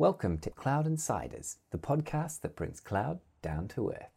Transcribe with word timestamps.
Welcome 0.00 0.38
to 0.42 0.50
Cloud 0.50 0.86
Insiders, 0.86 1.56
the 1.72 1.76
podcast 1.76 2.42
that 2.42 2.54
brings 2.54 2.78
cloud 2.78 3.18
down 3.42 3.66
to 3.74 3.90
earth. 3.90 4.14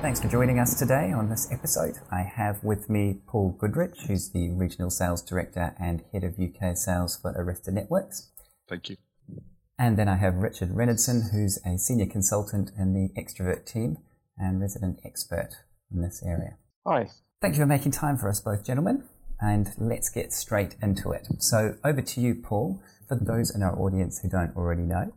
Thanks 0.00 0.22
for 0.22 0.28
joining 0.28 0.58
us 0.58 0.78
today 0.78 1.12
on 1.12 1.28
this 1.28 1.52
episode. 1.52 1.96
I 2.10 2.22
have 2.22 2.64
with 2.64 2.88
me 2.88 3.18
Paul 3.26 3.54
Goodrich, 3.58 3.98
who's 4.06 4.30
the 4.30 4.48
Regional 4.52 4.88
Sales 4.88 5.20
Director 5.20 5.74
and 5.78 6.02
Head 6.14 6.24
of 6.24 6.40
UK 6.40 6.78
Sales 6.78 7.18
for 7.20 7.34
Arista 7.34 7.70
Networks. 7.70 8.30
Thank 8.70 8.88
you. 8.88 8.96
And 9.78 9.98
then 9.98 10.08
I 10.08 10.16
have 10.16 10.36
Richard 10.36 10.70
Reynoldson, 10.70 11.30
who's 11.30 11.58
a 11.66 11.76
Senior 11.76 12.06
Consultant 12.06 12.70
in 12.78 12.94
the 12.94 13.10
Xtravirt 13.20 13.66
team 13.66 13.98
and 14.38 14.62
resident 14.62 15.00
expert 15.04 15.50
in 15.92 16.00
this 16.00 16.22
area. 16.24 16.56
Hi. 16.86 17.10
Thank 17.42 17.56
you 17.56 17.60
for 17.60 17.66
making 17.66 17.92
time 17.92 18.16
for 18.16 18.30
us 18.30 18.40
both, 18.40 18.64
gentlemen 18.64 19.04
and 19.40 19.72
let's 19.78 20.08
get 20.08 20.32
straight 20.32 20.76
into 20.82 21.12
it. 21.12 21.26
So 21.38 21.76
over 21.84 22.02
to 22.02 22.20
you, 22.20 22.34
Paul. 22.34 22.82
For 23.08 23.16
those 23.16 23.54
in 23.54 23.62
our 23.62 23.76
audience 23.76 24.20
who 24.20 24.28
don't 24.28 24.54
already 24.56 24.82
know, 24.82 25.12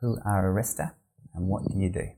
who 0.00 0.18
are 0.24 0.44
Arista 0.44 0.92
and 1.34 1.48
what 1.48 1.66
do 1.66 1.78
you 1.78 1.88
do? 1.88 2.08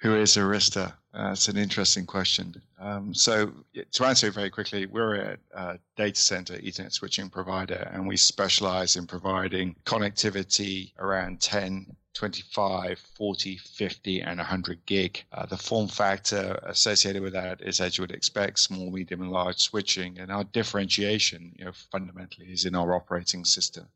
Who 0.00 0.14
is 0.14 0.36
Arista? 0.36 0.94
Uh, 1.16 1.28
that's 1.28 1.48
an 1.48 1.56
interesting 1.56 2.04
question. 2.04 2.60
Um, 2.78 3.14
so 3.14 3.50
to 3.92 4.04
answer 4.04 4.26
it 4.26 4.34
very 4.34 4.50
quickly, 4.50 4.84
we're 4.84 5.38
a, 5.54 5.78
data 5.96 6.20
center 6.20 6.58
Ethernet 6.58 6.92
switching 6.92 7.30
provider, 7.30 7.90
and 7.90 8.06
we 8.06 8.18
specialize 8.18 8.96
in 8.96 9.06
providing 9.06 9.74
connectivity 9.86 10.92
around 10.98 11.40
10 11.40 11.96
25, 12.12 12.98
40, 13.14 13.56
50, 13.58 14.20
and 14.22 14.38
100 14.38 14.86
gig. 14.86 15.22
Uh, 15.32 15.44
the 15.44 15.56
form 15.56 15.86
factor 15.86 16.58
associated 16.64 17.22
with 17.22 17.34
that 17.34 17.60
is, 17.60 17.78
as 17.78 17.98
you 17.98 18.02
would 18.02 18.10
expect, 18.10 18.58
small, 18.58 18.90
medium, 18.90 19.20
and 19.20 19.30
large 19.30 19.58
switching. 19.58 20.18
And 20.18 20.32
our 20.32 20.44
differentiation, 20.44 21.54
you 21.58 21.66
know, 21.66 21.72
fundamentally 21.92 22.46
is 22.46 22.64
in 22.64 22.74
our 22.74 22.94
operating 22.94 23.44
system. 23.44 23.86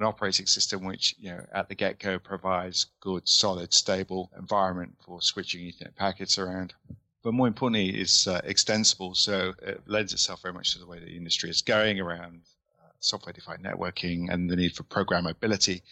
An 0.00 0.06
operating 0.06 0.46
system 0.46 0.82
which, 0.82 1.14
you 1.18 1.30
know, 1.30 1.44
at 1.52 1.68
the 1.68 1.74
get-go 1.74 2.18
provides 2.18 2.86
good, 3.00 3.28
solid, 3.28 3.74
stable 3.74 4.30
environment 4.38 4.96
for 5.04 5.20
switching 5.20 5.60
Ethernet 5.60 5.94
packets 5.94 6.38
around. 6.38 6.72
But 7.22 7.34
more 7.34 7.46
importantly, 7.46 7.90
is 7.90 8.26
uh, 8.26 8.40
extensible, 8.44 9.14
so 9.14 9.52
it 9.60 9.82
lends 9.86 10.14
itself 10.14 10.40
very 10.40 10.54
much 10.54 10.72
to 10.72 10.78
the 10.78 10.86
way 10.86 11.00
the 11.00 11.14
industry 11.14 11.50
is 11.50 11.60
going 11.60 12.00
around 12.00 12.40
uh, 12.82 12.88
software-defined 13.00 13.62
networking 13.62 14.32
and 14.32 14.48
the 14.48 14.56
need 14.56 14.74
for 14.74 14.84
programmability 14.84 15.82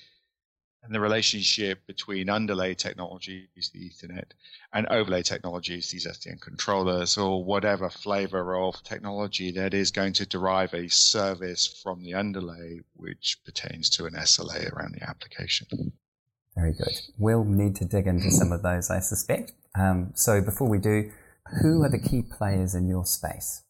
and 0.89 0.95
the 0.95 1.01
relationship 1.01 1.87
between 1.87 2.31
underlay 2.31 2.73
technologies, 2.73 3.71
the 3.75 3.91
Ethernet, 3.91 4.31
and 4.73 4.87
overlay 4.87 5.23
technologies, 5.23 5.91
these 5.91 6.07
SDN 6.07 6.41
controllers, 6.41 7.19
or 7.19 7.45
whatever 7.45 7.91
flavor 7.91 8.57
of 8.57 8.83
technology 8.85 9.51
that 9.51 9.75
is 9.75 9.91
going 9.91 10.15
to 10.15 10.25
derive 10.25 10.73
a 10.73 10.89
service 10.89 11.67
from 11.83 12.03
the 12.03 12.15
underlay, 12.15 12.81
which 12.95 13.37
pertains 13.45 13.91
to 13.91 14.07
an 14.07 14.15
SLA 14.15 14.73
around 14.73 14.95
the 14.95 15.07
application. 15.07 15.67
Very 16.57 16.73
good. 16.73 16.99
We'll 17.19 17.45
need 17.45 17.77
to 17.77 17.85
dig 17.85 18.07
into 18.07 18.31
some 18.31 18.51
of 18.51 18.63
those, 18.63 18.91
I 18.91 19.01
suspect. 19.01 19.53
Um, 19.79 20.13
so 20.15 20.41
before 20.41 20.71
we 20.71 20.79
do, 20.79 21.13
who 21.61 21.83
are 21.83 21.91
the 21.91 21.99
key 21.99 22.23
players 22.23 22.75
in 22.75 22.89
your 22.89 23.05
space? 23.05 23.63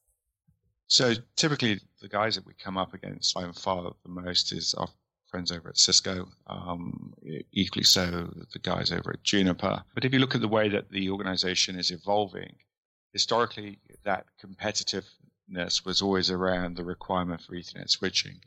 So 0.86 1.14
typically, 1.34 1.80
the 2.00 2.08
guys 2.08 2.36
that 2.36 2.46
we 2.46 2.55
come 2.55 2.78
up 2.78 2.94
against 2.94 3.34
by 3.34 3.50
far 3.52 3.92
the 4.05 4.08
most 4.08 4.52
is 4.52 4.72
our 4.74 4.89
friends 5.28 5.52
over 5.52 5.68
at 5.68 5.78
Cisco, 5.78 6.28
um, 6.46 7.14
equally 7.52 7.84
so 7.84 8.32
the 8.52 8.58
guys 8.58 8.90
over 8.92 9.12
at 9.12 9.22
Juniper. 9.22 9.82
But 9.94 10.04
if 10.04 10.12
you 10.12 10.18
look 10.18 10.34
at 10.34 10.40
the 10.40 10.48
way 10.48 10.68
that 10.68 10.90
the 10.90 11.10
organization 11.10 11.78
is 11.78 11.90
evolving, 11.90 12.56
historically 13.12 13.78
that 14.04 14.26
competitiveness 14.42 15.84
was 15.84 16.02
always 16.02 16.30
around 16.30 16.76
the 16.76 16.84
requirement 16.84 17.42
for 17.42 17.52
Ethernet 17.52 17.90
switching. 17.90 18.40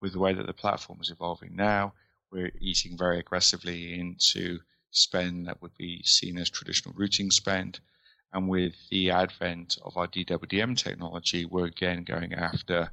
With 0.00 0.12
the 0.12 0.18
way 0.18 0.34
that 0.34 0.46
the 0.46 0.52
platform 0.52 1.00
is 1.00 1.10
evolving 1.10 1.56
now, 1.56 1.94
we're 2.30 2.52
eating 2.60 2.96
very 2.98 3.18
aggressively 3.18 3.98
into 3.98 4.60
spend 4.90 5.46
that 5.46 5.62
would 5.62 5.76
be 5.76 6.02
seen 6.02 6.38
as 6.38 6.50
traditional 6.50 6.94
routing 6.96 7.30
spend. 7.30 7.80
And 8.32 8.48
with 8.48 8.74
the 8.90 9.10
advent 9.10 9.78
of 9.82 9.96
our 9.96 10.06
DWDM 10.06 10.76
technology, 10.76 11.44
we're 11.44 11.66
again 11.66 12.04
going 12.04 12.34
after 12.34 12.90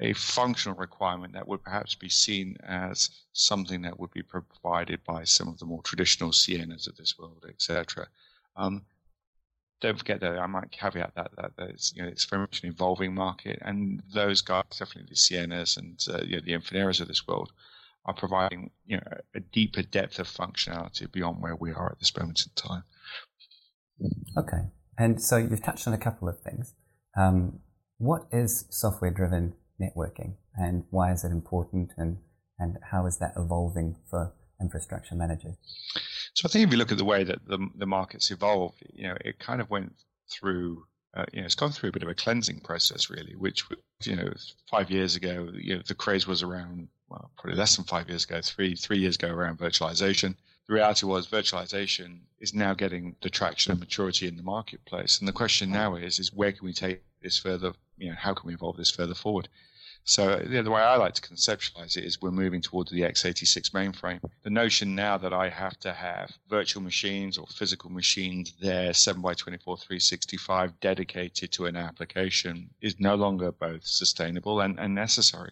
a 0.00 0.12
functional 0.12 0.76
requirement 0.76 1.32
that 1.32 1.48
would 1.48 1.62
perhaps 1.62 1.94
be 1.94 2.08
seen 2.08 2.56
as 2.62 3.10
something 3.32 3.82
that 3.82 3.98
would 3.98 4.10
be 4.10 4.22
provided 4.22 5.02
by 5.04 5.24
some 5.24 5.48
of 5.48 5.58
the 5.58 5.64
more 5.64 5.82
traditional 5.82 6.30
Cienas 6.30 6.86
of 6.86 6.96
this 6.96 7.18
world, 7.18 7.44
etc. 7.48 8.06
Um, 8.56 8.82
don't 9.80 9.98
forget 9.98 10.20
though, 10.20 10.38
I 10.38 10.46
might 10.46 10.70
caveat 10.70 11.14
that 11.16 11.30
that, 11.36 11.56
that 11.56 11.70
it's, 11.70 11.94
you 11.94 12.02
know, 12.02 12.08
it's 12.08 12.24
very 12.24 12.40
much 12.40 12.62
an 12.62 12.68
evolving 12.68 13.14
market, 13.14 13.58
and 13.62 14.02
those 14.12 14.42
guys, 14.42 14.64
definitely 14.70 15.08
the 15.10 15.16
Cienas 15.16 15.76
and 15.76 16.02
uh, 16.10 16.24
you 16.24 16.36
know, 16.36 16.42
the 16.44 16.52
Infineras 16.52 17.00
of 17.00 17.08
this 17.08 17.26
world, 17.26 17.52
are 18.04 18.14
providing 18.14 18.70
you 18.86 18.96
know 18.96 19.18
a 19.34 19.40
deeper 19.40 19.82
depth 19.82 20.18
of 20.18 20.28
functionality 20.28 21.10
beyond 21.10 21.42
where 21.42 21.56
we 21.56 21.72
are 21.72 21.90
at 21.90 21.98
this 21.98 22.16
moment 22.16 22.42
in 22.46 22.52
time. 22.54 22.84
Okay, 24.36 24.68
and 24.98 25.22
so 25.22 25.36
you've 25.36 25.62
touched 25.62 25.86
on 25.86 25.94
a 25.94 25.98
couple 25.98 26.28
of 26.28 26.40
things. 26.40 26.74
Um, 27.16 27.60
what 27.98 28.26
is 28.30 28.66
software-driven 28.68 29.54
networking 29.80 30.34
and 30.54 30.84
why 30.90 31.12
is 31.12 31.24
it 31.24 31.30
important 31.30 31.92
and, 31.96 32.18
and 32.58 32.78
how 32.90 33.06
is 33.06 33.18
that 33.18 33.32
evolving 33.36 33.96
for 34.10 34.32
infrastructure 34.60 35.14
managers? 35.14 35.56
So 36.34 36.46
I 36.46 36.48
think 36.50 36.66
if 36.66 36.72
you 36.72 36.78
look 36.78 36.92
at 36.92 36.98
the 36.98 37.04
way 37.04 37.24
that 37.24 37.46
the, 37.46 37.58
the 37.76 37.86
market's 37.86 38.30
evolved, 38.30 38.82
you 38.92 39.08
know, 39.08 39.16
it 39.24 39.38
kind 39.38 39.60
of 39.60 39.70
went 39.70 39.94
through, 40.30 40.84
uh, 41.14 41.24
you 41.32 41.40
know, 41.40 41.46
it's 41.46 41.54
gone 41.54 41.72
through 41.72 41.90
a 41.90 41.92
bit 41.92 42.02
of 42.02 42.08
a 42.08 42.14
cleansing 42.14 42.60
process 42.60 43.10
really, 43.10 43.34
which, 43.36 43.64
you 44.04 44.16
know, 44.16 44.32
five 44.70 44.90
years 44.90 45.16
ago, 45.16 45.48
you 45.54 45.76
know, 45.76 45.82
the 45.86 45.94
craze 45.94 46.26
was 46.26 46.42
around, 46.42 46.88
well, 47.08 47.30
probably 47.38 47.58
less 47.58 47.76
than 47.76 47.84
five 47.84 48.08
years 48.08 48.24
ago, 48.24 48.40
three, 48.42 48.74
three 48.74 48.98
years 48.98 49.16
ago 49.16 49.28
around 49.28 49.58
virtualization. 49.58 50.34
The 50.68 50.74
reality 50.74 51.06
was 51.06 51.28
virtualization 51.28 52.18
is 52.40 52.52
now 52.52 52.74
getting 52.74 53.14
the 53.22 53.30
traction 53.30 53.70
and 53.70 53.80
maturity 53.80 54.26
in 54.26 54.36
the 54.36 54.42
marketplace. 54.42 55.20
And 55.20 55.28
the 55.28 55.32
question 55.32 55.70
now 55.70 55.94
is, 55.94 56.18
is 56.18 56.32
where 56.32 56.50
can 56.50 56.66
we 56.66 56.72
take 56.72 57.02
this 57.22 57.38
further? 57.38 57.72
You 57.96 58.10
know, 58.10 58.16
how 58.18 58.34
can 58.34 58.48
we 58.48 58.54
evolve 58.54 58.76
this 58.76 58.90
further 58.90 59.14
forward? 59.14 59.48
So 60.08 60.36
the 60.36 60.70
way 60.70 60.82
I 60.82 60.94
like 60.98 61.14
to 61.14 61.22
conceptualize 61.22 61.96
it 61.96 62.04
is 62.04 62.22
we're 62.22 62.30
moving 62.30 62.60
towards 62.60 62.92
the 62.92 63.00
x86 63.00 63.70
mainframe. 63.72 64.20
The 64.44 64.50
notion 64.50 64.94
now 64.94 65.18
that 65.18 65.32
I 65.32 65.48
have 65.48 65.76
to 65.80 65.92
have 65.92 66.38
virtual 66.48 66.80
machines 66.80 67.36
or 67.36 67.48
physical 67.48 67.90
machines 67.90 68.52
there, 68.60 68.92
7x24, 68.92 69.64
365, 69.64 70.78
dedicated 70.78 71.50
to 71.50 71.66
an 71.66 71.74
application 71.74 72.70
is 72.80 73.00
no 73.00 73.16
longer 73.16 73.50
both 73.50 73.84
sustainable 73.84 74.60
and, 74.60 74.78
and 74.78 74.94
necessary. 74.94 75.50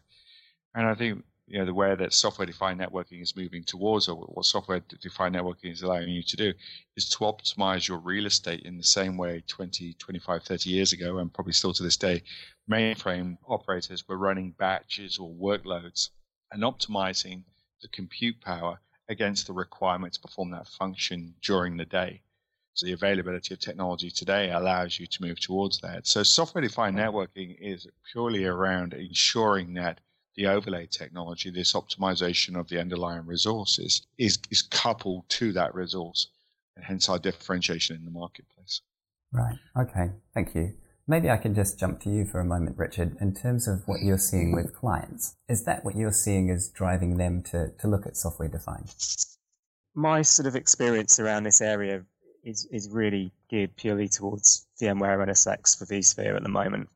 And 0.72 0.86
I 0.86 0.94
think 0.94 1.24
you 1.46 1.58
know 1.58 1.66
the 1.66 1.74
way 1.74 1.94
that 1.94 2.12
software-defined 2.12 2.80
networking 2.80 3.20
is 3.20 3.36
moving 3.36 3.64
towards, 3.64 4.08
or 4.08 4.16
what 4.16 4.46
software-defined 4.46 5.34
networking 5.34 5.72
is 5.72 5.82
allowing 5.82 6.08
you 6.08 6.22
to 6.22 6.36
do, 6.36 6.52
is 6.96 7.08
to 7.10 7.18
optimize 7.18 7.86
your 7.86 7.98
real 7.98 8.26
estate 8.26 8.62
in 8.62 8.78
the 8.78 8.84
same 8.84 9.16
way 9.16 9.42
20, 9.46 9.94
25, 9.94 10.42
30 10.42 10.70
years 10.70 10.92
ago, 10.92 11.18
and 11.18 11.32
probably 11.32 11.52
still 11.52 11.72
to 11.72 11.82
this 11.82 11.96
day, 11.96 12.22
mainframe 12.70 13.36
operators 13.46 14.08
were 14.08 14.16
running 14.16 14.52
batches 14.52 15.18
or 15.18 15.30
workloads 15.34 16.10
and 16.52 16.62
optimizing 16.62 17.42
the 17.82 17.88
compute 17.88 18.40
power 18.40 18.80
against 19.08 19.46
the 19.46 19.52
requirement 19.52 20.14
to 20.14 20.20
perform 20.20 20.50
that 20.50 20.66
function 20.66 21.34
during 21.42 21.76
the 21.76 21.84
day. 21.84 22.22
So 22.72 22.86
the 22.86 22.92
availability 22.92 23.54
of 23.54 23.60
technology 23.60 24.10
today 24.10 24.50
allows 24.50 24.98
you 24.98 25.06
to 25.06 25.22
move 25.22 25.38
towards 25.38 25.80
that. 25.82 26.06
So 26.06 26.22
software-defined 26.22 26.96
networking 26.96 27.56
is 27.60 27.86
purely 28.10 28.46
around 28.46 28.94
ensuring 28.94 29.74
that 29.74 30.00
the 30.36 30.46
overlay 30.46 30.86
technology, 30.86 31.50
this 31.50 31.72
optimization 31.72 32.58
of 32.58 32.68
the 32.68 32.80
underlying 32.80 33.26
resources, 33.26 34.06
is, 34.18 34.38
is 34.50 34.62
coupled 34.62 35.28
to 35.28 35.52
that 35.52 35.74
resource, 35.74 36.28
and 36.76 36.84
hence 36.84 37.08
our 37.08 37.18
differentiation 37.18 37.96
in 37.96 38.04
the 38.04 38.10
marketplace. 38.10 38.80
Right. 39.32 39.58
Okay. 39.76 40.10
Thank 40.32 40.54
you. 40.54 40.74
Maybe 41.06 41.28
I 41.28 41.36
can 41.36 41.54
just 41.54 41.78
jump 41.78 42.00
to 42.00 42.10
you 42.10 42.24
for 42.24 42.40
a 42.40 42.44
moment, 42.44 42.78
Richard. 42.78 43.16
In 43.20 43.34
terms 43.34 43.68
of 43.68 43.86
what 43.86 44.00
you're 44.00 44.16
seeing 44.16 44.52
with 44.52 44.74
clients, 44.74 45.36
is 45.48 45.64
that 45.64 45.84
what 45.84 45.96
you're 45.96 46.12
seeing 46.12 46.48
is 46.48 46.70
driving 46.70 47.18
them 47.18 47.42
to, 47.50 47.72
to 47.78 47.88
look 47.88 48.06
at 48.06 48.16
software 48.16 48.48
defined? 48.48 48.94
My 49.94 50.22
sort 50.22 50.46
of 50.46 50.56
experience 50.56 51.20
around 51.20 51.44
this 51.44 51.60
area 51.60 52.04
is, 52.42 52.66
is 52.70 52.88
really 52.88 53.32
geared 53.50 53.76
purely 53.76 54.08
towards 54.08 54.66
VMware 54.80 55.22
and 55.22 55.30
NSX 55.30 55.78
for 55.78 55.84
vSphere 55.84 56.36
at 56.36 56.42
the 56.42 56.48
moment. 56.48 56.88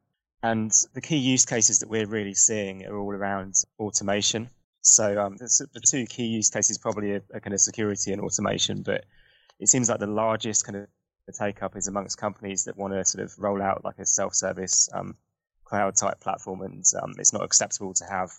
And 0.43 0.70
the 0.94 1.00
key 1.00 1.17
use 1.17 1.44
cases 1.44 1.81
that 1.81 1.88
we're 1.88 2.06
really 2.06 2.35
seeing 2.35 2.87
are 2.87 2.96
all 2.96 3.12
around 3.12 3.55
automation. 3.79 4.50
So 4.82 5.20
um, 5.20 5.37
the, 5.37 5.81
two 5.85 6.06
key 6.06 6.26
use 6.26 6.50
cases 6.50 6.79
probably 6.79 7.12
are, 7.12 7.25
are, 7.35 7.40
kind 7.40 7.55
of 7.55 7.61
security 7.61 8.12
and 8.12 8.23
automation, 8.23 8.82
but 8.82 9.05
it 9.58 9.69
seems 9.69 9.88
like 9.88 9.99
the 9.99 10.06
largest 10.06 10.64
kind 10.64 10.76
of 10.76 10.87
take 11.38 11.62
up 11.62 11.76
is 11.76 11.88
amongst 11.88 12.17
companies 12.19 12.64
that 12.64 12.76
want 12.76 12.94
to 12.94 13.05
sort 13.05 13.25
of 13.25 13.38
roll 13.38 13.61
out 13.61 13.85
like 13.85 13.99
a 13.99 14.06
self-service 14.06 14.88
um, 14.94 15.17
cloud 15.64 15.96
type 15.96 16.20
platform, 16.20 16.62
and 16.62 16.84
um, 17.02 17.14
it's 17.19 17.32
not 17.32 17.44
acceptable 17.44 17.93
to 17.94 18.05
have 18.05 18.31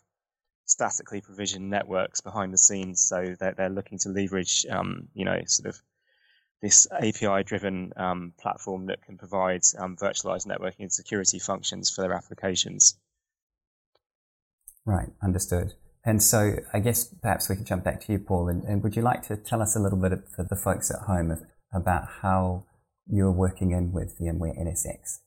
statically 0.65 1.21
provisioned 1.21 1.69
networks 1.69 2.21
behind 2.21 2.53
the 2.53 2.57
scenes. 2.57 3.01
So 3.01 3.35
they're, 3.39 3.53
they're 3.53 3.69
looking 3.69 3.99
to 3.99 4.09
leverage, 4.09 4.65
um, 4.69 5.09
you 5.13 5.25
know, 5.25 5.39
sort 5.45 5.67
of 5.67 5.81
this 6.61 6.87
API-driven 6.91 7.93
um, 7.95 8.33
platform 8.39 8.87
that 8.87 9.01
can 9.03 9.17
provide 9.17 9.61
um, 9.77 9.95
virtualized 9.95 10.45
networking 10.47 10.81
and 10.81 10.93
security 10.93 11.39
functions 11.39 11.89
for 11.89 12.01
their 12.01 12.13
applications. 12.13 12.97
Right, 14.85 15.09
understood. 15.23 15.73
And 16.05 16.23
so 16.23 16.55
I 16.73 16.79
guess 16.79 17.13
perhaps 17.21 17.49
we 17.49 17.55
can 17.55 17.65
jump 17.65 17.83
back 17.83 18.01
to 18.05 18.11
you, 18.11 18.19
Paul, 18.19 18.49
and, 18.49 18.63
and 18.63 18.83
would 18.83 18.95
you 18.95 19.01
like 19.01 19.21
to 19.27 19.37
tell 19.37 19.61
us 19.61 19.75
a 19.75 19.79
little 19.79 19.99
bit 19.99 20.11
for 20.35 20.43
the 20.43 20.55
folks 20.55 20.91
at 20.91 21.05
home 21.05 21.37
about 21.73 22.03
how 22.21 22.65
you're 23.07 23.31
working 23.31 23.71
in 23.71 23.91
with 23.91 24.17
VMware 24.19 24.57
NSX? 24.59 25.19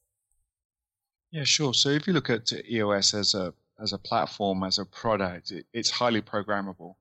Yeah, 1.30 1.44
sure. 1.44 1.74
So 1.74 1.88
if 1.90 2.06
you 2.06 2.12
look 2.12 2.30
at 2.30 2.52
EOS 2.52 3.14
as 3.14 3.34
a 3.34 3.54
as 3.80 3.92
a 3.92 3.98
platform, 3.98 4.62
as 4.62 4.78
a 4.78 4.84
product, 4.84 5.50
it, 5.50 5.66
it's 5.72 5.90
highly 5.90 6.22
programmable. 6.22 6.94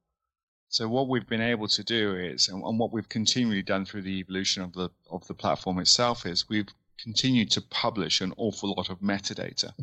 So 0.71 0.88
what 0.88 1.09
we've 1.09 1.27
been 1.27 1.41
able 1.41 1.68
to 1.68 1.83
do 1.83 2.15
is, 2.15 2.47
and, 2.47 2.63
and 2.63 2.79
what 2.79 2.94
we've 2.94 3.09
continually 3.09 3.62
done 3.62 3.83
through 3.83 4.03
the 4.03 4.19
evolution 4.19 4.63
of 4.63 4.71
the 4.71 4.89
of 5.09 5.27
the 5.27 5.33
platform 5.33 5.79
itself 5.79 6.25
is, 6.25 6.47
we've 6.47 6.69
continued 6.97 7.51
to 7.51 7.62
publish 7.62 8.21
an 8.21 8.33
awful 8.38 8.73
lot 8.77 8.89
of 8.89 9.01
metadata 9.01 9.73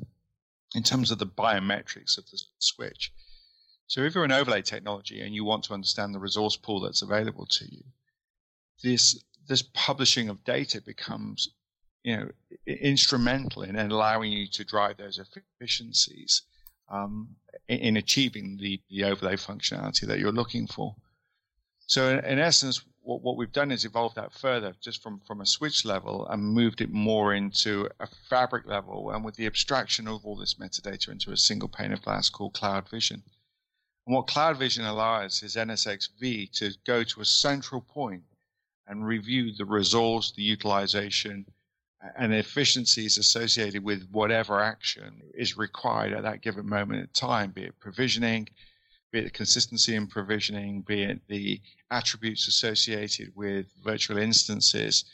in 0.75 0.82
terms 0.82 1.11
of 1.11 1.19
the 1.19 1.26
biometrics 1.26 2.17
of 2.17 2.25
the 2.31 2.40
switch. 2.58 3.12
So 3.87 4.00
if 4.00 4.14
you're 4.14 4.25
an 4.25 4.32
overlay 4.32 4.62
technology 4.62 5.20
and 5.20 5.35
you 5.35 5.44
want 5.44 5.64
to 5.64 5.75
understand 5.75 6.14
the 6.14 6.20
resource 6.20 6.56
pool 6.56 6.81
that's 6.81 7.02
available 7.02 7.44
to 7.44 7.67
you, 7.70 7.84
this 8.82 9.23
this 9.46 9.61
publishing 9.75 10.31
of 10.31 10.43
data 10.43 10.81
becomes 10.81 11.50
you 12.02 12.17
know 12.17 12.31
instrumental 12.67 13.62
in 13.62 13.76
allowing 13.76 14.32
you 14.32 14.46
to 14.46 14.64
drive 14.64 14.96
those 14.96 15.20
efficiencies 15.61 16.44
um, 16.88 17.37
in, 17.69 17.79
in, 17.79 17.97
achieving 17.97 18.56
the, 18.56 18.81
the 18.91 19.05
overlay 19.05 19.37
functionality 19.37 20.06
that 20.06 20.19
you're 20.19 20.32
looking 20.32 20.67
for. 20.67 20.94
So 21.87 22.11
in, 22.11 22.25
in 22.25 22.38
essence, 22.38 22.82
what, 23.00 23.23
what, 23.23 23.37
we've 23.37 23.53
done 23.53 23.70
is 23.70 23.85
evolved 23.85 24.17
that 24.17 24.32
further 24.32 24.75
just 24.81 25.03
from, 25.03 25.20
from 25.26 25.41
a 25.41 25.47
switch 25.47 25.85
level 25.85 26.26
and 26.29 26.43
moved 26.43 26.81
it 26.81 26.93
more 26.93 27.32
into 27.32 27.88
a 28.00 28.06
fabric 28.29 28.67
level 28.67 29.11
and 29.11 29.25
with 29.25 29.37
the 29.37 29.47
abstraction 29.47 30.06
of 30.06 30.25
all 30.26 30.37
this 30.37 30.55
metadata 30.55 31.09
into 31.09 31.32
a 31.32 31.37
single 31.37 31.69
pane 31.69 31.93
of 31.93 32.03
glass 32.03 32.29
called 32.29 32.55
Cloud 32.55 32.88
Vision. 32.88 33.23
And 34.06 34.15
what 34.15 34.26
Cloud 34.26 34.59
Vision 34.59 34.85
allows 34.85 35.43
is 35.43 35.56
NSXV 35.56 36.53
to 36.59 36.73
go 36.87 37.05
to 37.05 37.20
a 37.20 37.25
central 37.25 37.81
point 37.81 38.25
and 38.87 39.06
review 39.06 39.55
the 39.55 39.67
resource, 39.67 40.32
the 40.32 40.43
utilization, 40.43 41.47
and 42.16 42.32
efficiencies 42.32 43.18
associated 43.18 43.82
with 43.82 44.08
whatever 44.10 44.60
action 44.60 45.20
is 45.34 45.56
required 45.56 46.12
at 46.12 46.22
that 46.22 46.42
given 46.42 46.68
moment 46.68 47.00
in 47.00 47.08
time, 47.08 47.50
be 47.50 47.64
it 47.64 47.78
provisioning, 47.80 48.48
be 49.10 49.20
it 49.20 49.24
the 49.24 49.30
consistency 49.30 49.94
in 49.94 50.06
provisioning, 50.06 50.82
be 50.82 51.02
it 51.02 51.20
the 51.28 51.60
attributes 51.90 52.46
associated 52.46 53.32
with 53.34 53.66
virtual 53.82 54.18
instances. 54.18 55.04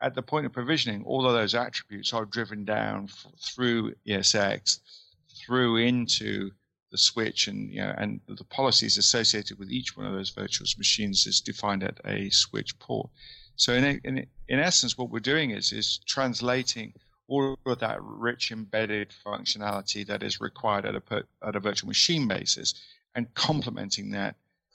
At 0.00 0.14
the 0.14 0.22
point 0.22 0.46
of 0.46 0.52
provisioning, 0.52 1.04
all 1.04 1.26
of 1.26 1.32
those 1.32 1.54
attributes 1.54 2.12
are 2.12 2.24
driven 2.24 2.64
down 2.64 3.08
through 3.40 3.94
ESX, 4.06 4.80
through 5.40 5.76
into 5.76 6.50
the 6.90 6.98
switch, 6.98 7.48
and 7.48 7.72
you 7.72 7.80
know, 7.80 7.94
and 7.96 8.20
the 8.28 8.44
policies 8.44 8.98
associated 8.98 9.58
with 9.58 9.70
each 9.70 9.96
one 9.96 10.06
of 10.06 10.12
those 10.12 10.30
virtual 10.30 10.66
machines 10.76 11.26
is 11.26 11.40
defined 11.40 11.82
at 11.82 11.98
a 12.04 12.28
switch 12.30 12.78
port. 12.78 13.08
So 13.62 13.74
in, 13.74 14.00
in, 14.02 14.26
in 14.48 14.58
essence, 14.58 14.98
what 14.98 15.10
we're 15.10 15.20
doing 15.20 15.52
is, 15.52 15.70
is 15.70 16.00
translating 16.04 16.94
all 17.28 17.56
of 17.64 17.78
that 17.78 17.98
rich 18.02 18.50
embedded 18.50 19.14
functionality 19.24 20.04
that 20.08 20.24
is 20.24 20.40
required 20.40 20.84
at 20.84 20.96
a, 20.96 21.24
at 21.46 21.54
a 21.54 21.60
virtual 21.60 21.86
machine 21.86 22.26
basis 22.26 22.74
and 23.14 23.32
complementing 23.34 24.10
that 24.10 24.34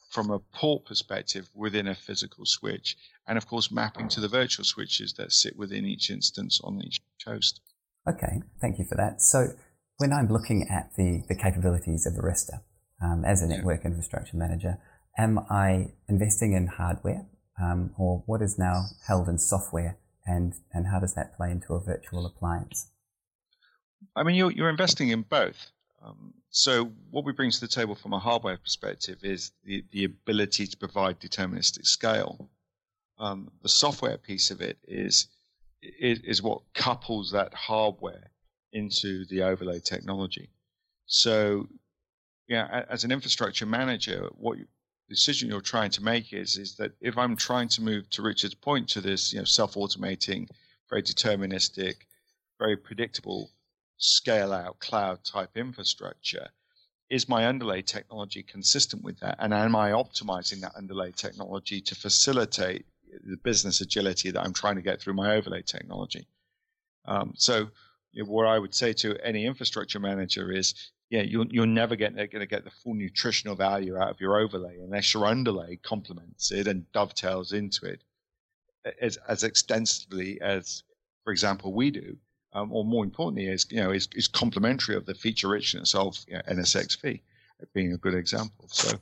from 0.09 0.31
a 0.31 0.39
port 0.39 0.85
perspective 0.85 1.49
within 1.53 1.85
a 1.89 1.95
physical 1.95 2.45
switch. 2.45 2.95
And 3.27 3.37
of 3.37 3.45
course, 3.45 3.69
mapping 3.71 4.07
to 4.07 4.21
the 4.21 4.29
virtual 4.29 4.63
switches 4.63 5.11
that 5.15 5.33
sit 5.33 5.57
within 5.57 5.85
each 5.85 6.09
instance 6.09 6.61
on 6.63 6.81
each 6.81 7.01
host. 7.25 7.59
Okay, 8.07 8.41
thank 8.61 8.79
you 8.79 8.85
for 8.85 8.95
that. 8.95 9.21
So 9.21 9.49
when 9.97 10.13
I'm 10.13 10.29
looking 10.29 10.65
at 10.71 10.91
the, 10.95 11.23
the 11.27 11.35
capabilities 11.35 12.05
of 12.05 12.13
Arista 12.13 12.61
um, 13.03 13.25
as 13.25 13.41
a 13.41 13.47
network 13.47 13.83
infrastructure 13.83 14.37
manager, 14.37 14.77
am 15.17 15.39
I 15.49 15.87
investing 16.07 16.53
in 16.53 16.67
hardware 16.67 17.25
um, 17.61 17.91
or 17.97 18.23
what 18.25 18.41
is 18.41 18.57
now 18.57 18.85
held 19.07 19.27
in 19.27 19.37
software, 19.37 19.97
and, 20.25 20.53
and 20.73 20.87
how 20.87 20.99
does 20.99 21.15
that 21.15 21.35
play 21.35 21.51
into 21.51 21.73
a 21.73 21.79
virtual 21.79 22.25
appliance? 22.25 22.91
I 24.15 24.23
mean, 24.23 24.35
you're, 24.35 24.51
you're 24.51 24.69
investing 24.69 25.09
in 25.09 25.23
both. 25.23 25.71
Um, 26.03 26.33
so, 26.49 26.91
what 27.11 27.25
we 27.25 27.33
bring 27.33 27.51
to 27.51 27.59
the 27.59 27.67
table 27.67 27.95
from 27.95 28.13
a 28.13 28.19
hardware 28.19 28.57
perspective 28.57 29.19
is 29.23 29.51
the, 29.63 29.83
the 29.91 30.05
ability 30.05 30.67
to 30.67 30.77
provide 30.77 31.19
deterministic 31.19 31.85
scale. 31.85 32.49
Um, 33.19 33.51
the 33.63 33.69
software 33.69 34.17
piece 34.17 34.51
of 34.51 34.61
it 34.61 34.77
is, 34.87 35.27
is, 35.81 36.19
is 36.19 36.41
what 36.41 36.61
couples 36.73 37.31
that 37.31 37.53
hardware 37.53 38.31
into 38.73 39.25
the 39.25 39.41
overlay 39.43 39.79
technology. 39.79 40.49
So, 41.07 41.67
yeah, 42.47 42.85
as 42.89 43.03
an 43.03 43.11
infrastructure 43.11 43.65
manager, 43.65 44.29
what 44.35 44.57
decision 45.09 45.49
you're 45.49 45.61
trying 45.61 45.91
to 45.91 46.03
make 46.03 46.33
is 46.33 46.57
is 46.57 46.75
that 46.75 46.91
if 47.01 47.17
I'm 47.17 47.35
trying 47.35 47.69
to 47.69 47.81
move 47.81 48.09
to 48.11 48.21
Richard's 48.21 48.55
point 48.55 48.89
to 48.89 49.01
this, 49.01 49.33
you 49.33 49.39
know, 49.39 49.45
self-automating, 49.45 50.49
very 50.89 51.03
deterministic, 51.03 51.95
very 52.59 52.77
predictable 52.77 53.51
scale 53.97 54.53
out 54.53 54.79
cloud 54.79 55.23
type 55.23 55.51
infrastructure, 55.55 56.49
is 57.09 57.29
my 57.29 57.47
underlay 57.47 57.81
technology 57.81 58.43
consistent 58.43 59.03
with 59.03 59.19
that? 59.19 59.37
And 59.39 59.53
am 59.53 59.75
I 59.75 59.91
optimizing 59.91 60.61
that 60.61 60.75
underlay 60.75 61.11
technology 61.11 61.81
to 61.81 61.95
facilitate 61.95 62.85
the 63.23 63.37
business 63.37 63.81
agility 63.81 64.31
that 64.31 64.41
I'm 64.41 64.53
trying 64.53 64.75
to 64.75 64.81
get 64.81 65.01
through 65.01 65.13
my 65.13 65.35
overlay 65.35 65.61
technology? 65.61 66.27
Um, 67.05 67.33
so, 67.37 67.69
you 68.11 68.23
know, 68.23 68.29
what 68.29 68.47
I 68.47 68.59
would 68.59 68.75
say 68.75 68.91
to 68.93 69.17
any 69.25 69.45
infrastructure 69.45 69.99
manager 69.99 70.51
is 70.51 70.73
yeah, 71.09 71.21
you're, 71.21 71.45
you're 71.49 71.65
never 71.65 71.95
going 71.95 72.15
to 72.15 72.45
get 72.45 72.63
the 72.63 72.71
full 72.83 72.93
nutritional 72.93 73.55
value 73.55 73.97
out 73.97 74.09
of 74.09 74.19
your 74.19 74.37
overlay 74.37 74.77
unless 74.79 75.13
your 75.13 75.25
underlay 75.25 75.77
complements 75.77 76.51
it 76.51 76.67
and 76.67 76.91
dovetails 76.91 77.53
into 77.53 77.85
it 77.85 78.03
as, 79.01 79.17
as 79.27 79.43
extensively 79.43 80.39
as, 80.41 80.83
for 81.23 81.31
example, 81.31 81.73
we 81.73 81.91
do. 81.91 82.17
Um, 82.53 82.71
or 82.71 82.85
more 82.85 83.03
importantly, 83.03 83.47
is 83.47 83.67
you 83.69 83.83
know 83.83 83.91
is, 83.91 84.07
is 84.13 84.27
complementary 84.27 84.95
of 84.95 85.05
the 85.05 85.13
feature 85.13 85.49
richness 85.49 85.93
of 85.93 86.17
you 86.27 86.37
know, 86.37 87.17
being 87.73 87.93
a 87.93 87.97
good 87.97 88.15
example. 88.15 88.67
So 88.69 88.97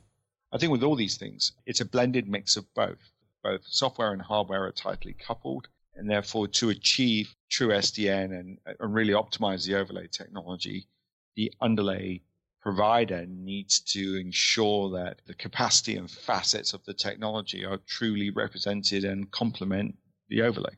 I 0.52 0.58
think 0.58 0.72
with 0.72 0.82
all 0.82 0.96
these 0.96 1.16
things, 1.16 1.52
it's 1.64 1.80
a 1.80 1.84
blended 1.84 2.28
mix 2.28 2.56
of 2.56 2.66
both. 2.74 3.12
Both 3.42 3.62
software 3.66 4.12
and 4.12 4.20
hardware 4.20 4.64
are 4.64 4.72
tightly 4.72 5.14
coupled, 5.14 5.68
and 5.94 6.10
therefore 6.10 6.48
to 6.48 6.70
achieve 6.70 7.34
true 7.48 7.68
SDN 7.68 8.38
and, 8.38 8.58
and 8.66 8.94
really 8.94 9.12
optimize 9.12 9.64
the 9.64 9.76
overlay 9.76 10.08
technology, 10.08 10.88
the 11.36 11.52
underlay 11.60 12.22
provider 12.60 13.24
needs 13.28 13.78
to 13.78 14.16
ensure 14.16 14.90
that 14.90 15.20
the 15.26 15.34
capacity 15.34 15.96
and 15.96 16.10
facets 16.10 16.72
of 16.72 16.84
the 16.84 16.94
technology 16.94 17.64
are 17.64 17.78
truly 17.86 18.30
represented 18.30 19.04
and 19.04 19.30
complement 19.30 19.94
the 20.28 20.42
overlay. 20.42 20.74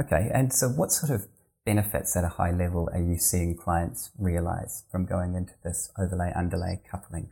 Okay, 0.00 0.28
and 0.34 0.52
so 0.52 0.68
what 0.68 0.90
sort 0.90 1.12
of 1.12 1.28
benefits 1.64 2.16
at 2.16 2.24
a 2.24 2.28
high 2.28 2.50
level 2.50 2.88
are 2.92 3.00
you 3.00 3.16
seeing 3.16 3.56
clients 3.56 4.10
realize 4.18 4.84
from 4.90 5.04
going 5.04 5.34
into 5.34 5.52
this 5.62 5.90
overlay 5.98 6.32
underlay 6.34 6.80
coupling? 6.90 7.30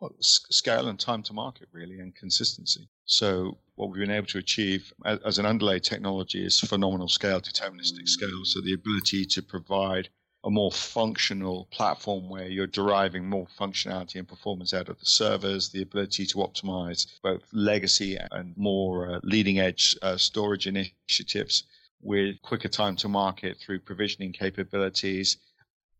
Well, 0.00 0.14
scale 0.20 0.86
and 0.88 1.00
time 1.00 1.22
to 1.24 1.32
market, 1.32 1.68
really, 1.72 1.98
and 1.98 2.14
consistency. 2.14 2.88
So, 3.04 3.58
what 3.74 3.90
we've 3.90 4.00
been 4.00 4.14
able 4.14 4.26
to 4.28 4.38
achieve 4.38 4.92
as 5.04 5.38
an 5.38 5.46
underlay 5.46 5.80
technology 5.80 6.44
is 6.44 6.60
phenomenal 6.60 7.08
scale, 7.08 7.40
deterministic 7.40 8.06
scale. 8.06 8.44
So, 8.44 8.60
the 8.60 8.74
ability 8.74 9.24
to 9.26 9.42
provide 9.42 10.08
a 10.44 10.50
more 10.50 10.70
functional 10.70 11.66
platform 11.70 12.28
where 12.28 12.46
you're 12.46 12.66
deriving 12.66 13.28
more 13.28 13.46
functionality 13.58 14.16
and 14.16 14.28
performance 14.28 14.72
out 14.72 14.88
of 14.88 14.98
the 14.98 15.06
servers, 15.06 15.70
the 15.70 15.82
ability 15.82 16.26
to 16.26 16.38
optimize 16.38 17.06
both 17.22 17.42
legacy 17.52 18.16
and 18.30 18.56
more 18.56 19.16
uh, 19.16 19.20
leading 19.24 19.58
edge 19.58 19.96
uh, 20.02 20.16
storage 20.16 20.66
initiatives 20.66 21.64
with 22.00 22.40
quicker 22.42 22.68
time 22.68 22.94
to 22.94 23.08
market 23.08 23.58
through 23.58 23.80
provisioning 23.80 24.32
capabilities 24.32 25.38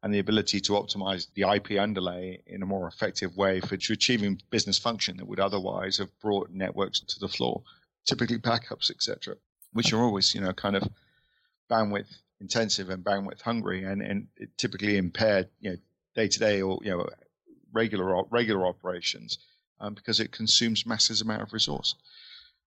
and 0.05 0.15
the 0.15 0.21
ability 0.21 0.61
to 0.61 0.73
optimize 0.73 1.27
the 1.35 1.43
IP 1.43 1.81
underlay 1.81 2.41
in 2.47 2.63
a 2.63 2.67
more 2.67 2.87
effective 2.87 3.37
way 3.37 3.61
for 3.61 3.75
achieving 3.75 4.41
business 4.51 4.79
function 4.79 5.17
that 5.17 5.27
would 5.27 5.41
otherwise 5.41 5.99
have 5.99 6.17
brought 6.21 6.51
networks 6.51 7.01
to 7.01 7.19
the 7.19 7.29
floor, 7.29 7.63
typically 8.07 8.39
backups, 8.39 8.91
etc., 8.91 9.35
which 9.73 9.93
are 9.93 10.01
always, 10.01 10.33
you 10.35 10.41
know, 10.41 10.53
kind 10.53 10.77
of 10.77 10.89
bandwidth 11.69 12.15
intensive 12.41 12.91
and 12.91 13.05
bandwidth 13.05 13.43
hungry, 13.43 13.85
and 13.85 14.03
and 14.03 14.29
typically 14.57 14.97
impaired 14.97 15.49
you 15.61 15.71
know 15.71 15.77
day 16.15 16.29
to 16.29 16.39
day 16.39 16.63
or 16.63 16.79
you 16.83 16.91
know 16.91 17.07
regular 17.73 18.23
regular 18.31 18.67
operations 18.67 19.39
um, 19.81 19.95
because 19.95 20.21
it 20.21 20.33
consumes 20.33 20.87
massive 20.87 21.21
amount 21.21 21.43
of 21.43 21.53
resource. 21.53 21.95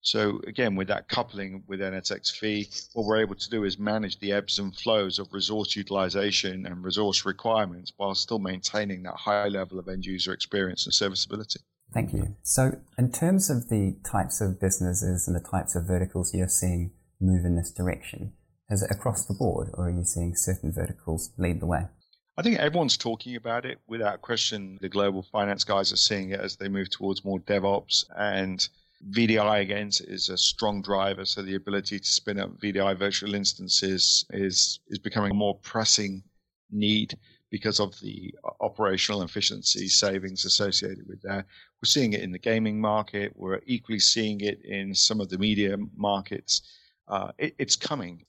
So 0.04 0.42
again, 0.48 0.76
with 0.76 0.88
that 0.88 1.08
coupling 1.10 1.64
with 1.68 1.80
NSXV, 1.80 2.90
what 2.94 3.06
we're 3.06 3.22
able 3.22 3.36
to 3.36 3.50
do 3.50 3.66
is 3.66 3.78
manage 3.78 4.20
the 4.20 4.32
ebbs 4.32 4.58
and 4.58 4.76
flows 4.76 5.20
of 5.20 5.32
resource 5.32 5.76
utilization 5.76 6.66
and 6.66 6.84
resource 6.84 7.24
requirements 7.24 7.94
while 7.98 8.16
still 8.16 8.40
maintaining 8.40 9.04
that 9.04 9.16
high 9.16 9.48
level 9.48 9.78
of 9.78 9.88
end 9.88 10.06
user 10.06 10.34
experience 10.34 10.86
and 10.86 10.94
serviceability. 10.94 11.60
Thank 11.94 12.14
you. 12.14 12.36
So 12.42 12.80
in 12.98 13.12
terms 13.12 13.50
of 13.50 13.70
the 13.70 13.96
types 14.04 14.42
of 14.42 14.60
businesses 14.60 15.28
and 15.28 15.36
the 15.36 15.48
types 15.48 15.76
of 15.76 15.86
verticals 15.86 16.34
you're 16.34 16.48
seeing 16.48 16.92
move 17.20 17.46
in 17.46 17.56
this 17.56 17.72
direction, 17.72 18.34
is 18.72 18.84
it 18.84 18.92
across 18.92 19.26
the 19.26 19.34
board, 19.34 19.70
or 19.74 19.88
are 19.88 19.92
you 19.92 20.04
seeing 20.04 20.36
certain 20.36 20.72
verticals 20.72 21.32
lead 21.38 21.60
the 21.60 21.66
way? 21.66 21.88
I 22.38 22.44
think 22.44 22.60
everyone's 22.60 22.98
talking 22.98 23.36
about 23.36 23.66
it 23.66 23.80
without 23.88 24.22
question. 24.22 24.78
The 24.82 24.90
global 24.90 25.24
finance 25.24 25.64
guys 25.64 25.92
are 25.92 25.98
seeing 25.98 26.32
it 26.32 26.40
as 26.40 26.56
they 26.56 26.70
move 26.70 26.90
towards 26.90 27.26
more 27.26 27.40
DevOps 27.40 28.06
and 28.18 28.68
VDI 29.10 29.62
again 29.62 29.90
is 30.08 30.30
a 30.30 30.38
strong 30.38 30.82
driver. 30.82 31.26
So 31.26 31.42
the 31.42 31.56
ability 31.56 32.00
to 32.00 32.06
spin 32.06 32.40
up 32.40 32.60
VDI 32.60 32.98
virtual 32.98 33.36
instances 33.36 34.26
is 34.30 34.80
is 34.88 35.00
becoming 35.00 35.32
a 35.32 35.36
more 35.36 35.56
pressing 35.56 36.24
need 36.72 37.18
because 37.50 37.80
of 37.82 38.00
the 38.00 38.34
operational 38.62 39.24
efficiency 39.24 39.88
savings 39.88 40.46
associated 40.46 41.06
with 41.08 41.22
that. 41.24 41.46
We're 41.82 41.88
seeing 41.88 42.14
it 42.14 42.22
in 42.22 42.32
the 42.32 42.40
gaming 42.40 42.80
market. 42.80 43.34
We're 43.36 43.60
equally 43.66 44.00
seeing 44.00 44.40
it 44.42 44.62
in 44.64 44.96
some 44.96 45.20
of 45.20 45.30
the 45.30 45.38
media 45.38 45.76
markets. 45.96 46.62
Uh, 47.08 47.32
it, 47.38 47.56
it's 47.58 47.76
coming. 47.76 48.26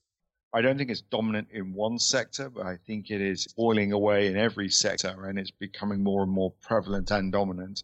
I 0.54 0.60
don't 0.60 0.76
think 0.76 0.90
it's 0.90 1.00
dominant 1.00 1.48
in 1.50 1.72
one 1.72 1.98
sector, 1.98 2.50
but 2.50 2.66
I 2.66 2.76
think 2.86 3.10
it 3.10 3.20
is 3.20 3.46
boiling 3.56 3.92
away 3.92 4.26
in 4.26 4.36
every 4.36 4.68
sector 4.68 5.26
and 5.26 5.38
it's 5.38 5.50
becoming 5.50 6.02
more 6.02 6.22
and 6.22 6.30
more 6.30 6.52
prevalent 6.60 7.10
and 7.10 7.32
dominant. 7.32 7.82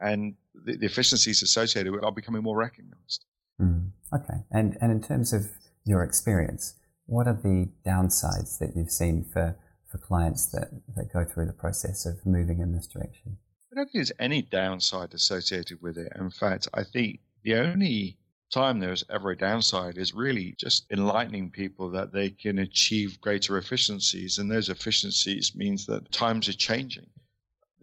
And 0.00 0.34
the, 0.54 0.76
the 0.76 0.86
efficiencies 0.86 1.42
associated 1.42 1.92
with 1.92 2.02
it 2.02 2.06
are 2.06 2.12
becoming 2.12 2.42
more 2.42 2.56
recognized. 2.56 3.26
Mm, 3.60 3.90
okay. 4.14 4.44
And, 4.50 4.78
and 4.80 4.90
in 4.90 5.02
terms 5.02 5.32
of 5.32 5.50
your 5.84 6.02
experience, 6.02 6.74
what 7.06 7.26
are 7.26 7.34
the 7.34 7.68
downsides 7.86 8.58
that 8.58 8.74
you've 8.74 8.90
seen 8.90 9.24
for, 9.24 9.56
for 9.90 9.98
clients 9.98 10.46
that, 10.46 10.70
that 10.96 11.12
go 11.12 11.24
through 11.24 11.46
the 11.46 11.52
process 11.52 12.06
of 12.06 12.24
moving 12.24 12.60
in 12.60 12.72
this 12.72 12.86
direction? 12.86 13.36
I 13.72 13.76
don't 13.76 13.84
think 13.86 13.94
there's 13.94 14.12
any 14.18 14.40
downside 14.40 15.12
associated 15.12 15.82
with 15.82 15.98
it. 15.98 16.12
In 16.18 16.30
fact, 16.30 16.68
I 16.72 16.82
think 16.82 17.20
the 17.42 17.56
only 17.56 18.16
time 18.50 18.78
there's 18.78 19.04
ever 19.10 19.30
a 19.30 19.36
downside 19.36 19.98
is 19.98 20.14
really 20.14 20.54
just 20.58 20.86
enlightening 20.90 21.50
people 21.50 21.90
that 21.90 22.12
they 22.12 22.30
can 22.30 22.58
achieve 22.60 23.20
greater 23.20 23.58
efficiencies, 23.58 24.38
and 24.38 24.50
those 24.50 24.68
efficiencies 24.68 25.54
means 25.54 25.86
that 25.86 26.10
times 26.12 26.48
are 26.48 26.54
changing. 26.54 27.06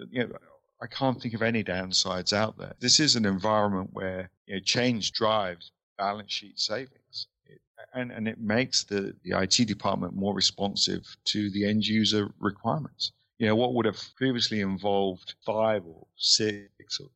You 0.09 0.27
know, 0.27 0.37
I 0.81 0.87
can't 0.87 1.21
think 1.21 1.33
of 1.33 1.41
any 1.41 1.63
downsides 1.63 2.33
out 2.33 2.57
there. 2.57 2.73
This 2.79 2.99
is 2.99 3.15
an 3.15 3.25
environment 3.25 3.89
where 3.93 4.29
you 4.47 4.55
know, 4.55 4.59
change 4.59 5.11
drives 5.13 5.71
balance 5.97 6.31
sheet 6.31 6.59
savings. 6.59 7.27
It, 7.45 7.61
and, 7.93 8.11
and 8.11 8.27
it 8.27 8.39
makes 8.39 8.83
the, 8.83 9.15
the 9.23 9.39
IT 9.41 9.67
department 9.67 10.15
more 10.15 10.33
responsive 10.33 11.15
to 11.25 11.49
the 11.51 11.65
end 11.65 11.85
user 11.85 12.33
requirements. 12.39 13.11
You 13.37 13.47
know, 13.47 13.55
what 13.55 13.73
would 13.73 13.85
have 13.85 14.01
previously 14.15 14.61
involved 14.61 15.35
five 15.45 15.85
or 15.85 16.05
six 16.17 16.99
or 16.99 17.09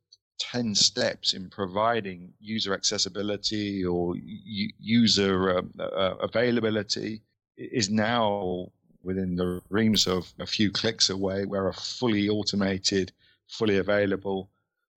10 0.52 0.74
steps 0.74 1.34
in 1.34 1.50
providing 1.50 2.32
user 2.40 2.72
accessibility 2.72 3.84
or 3.84 4.14
user 4.16 5.58
uh, 5.58 5.82
uh, 5.82 6.14
availability 6.20 7.20
is 7.56 7.90
now 7.90 8.70
within 9.02 9.36
the 9.36 9.60
reams 9.68 10.06
of 10.06 10.32
a 10.38 10.46
few 10.46 10.70
clicks 10.70 11.10
away, 11.10 11.44
where 11.44 11.68
a 11.68 11.74
fully 11.74 12.28
automated, 12.28 13.12
fully 13.46 13.78
available 13.78 14.50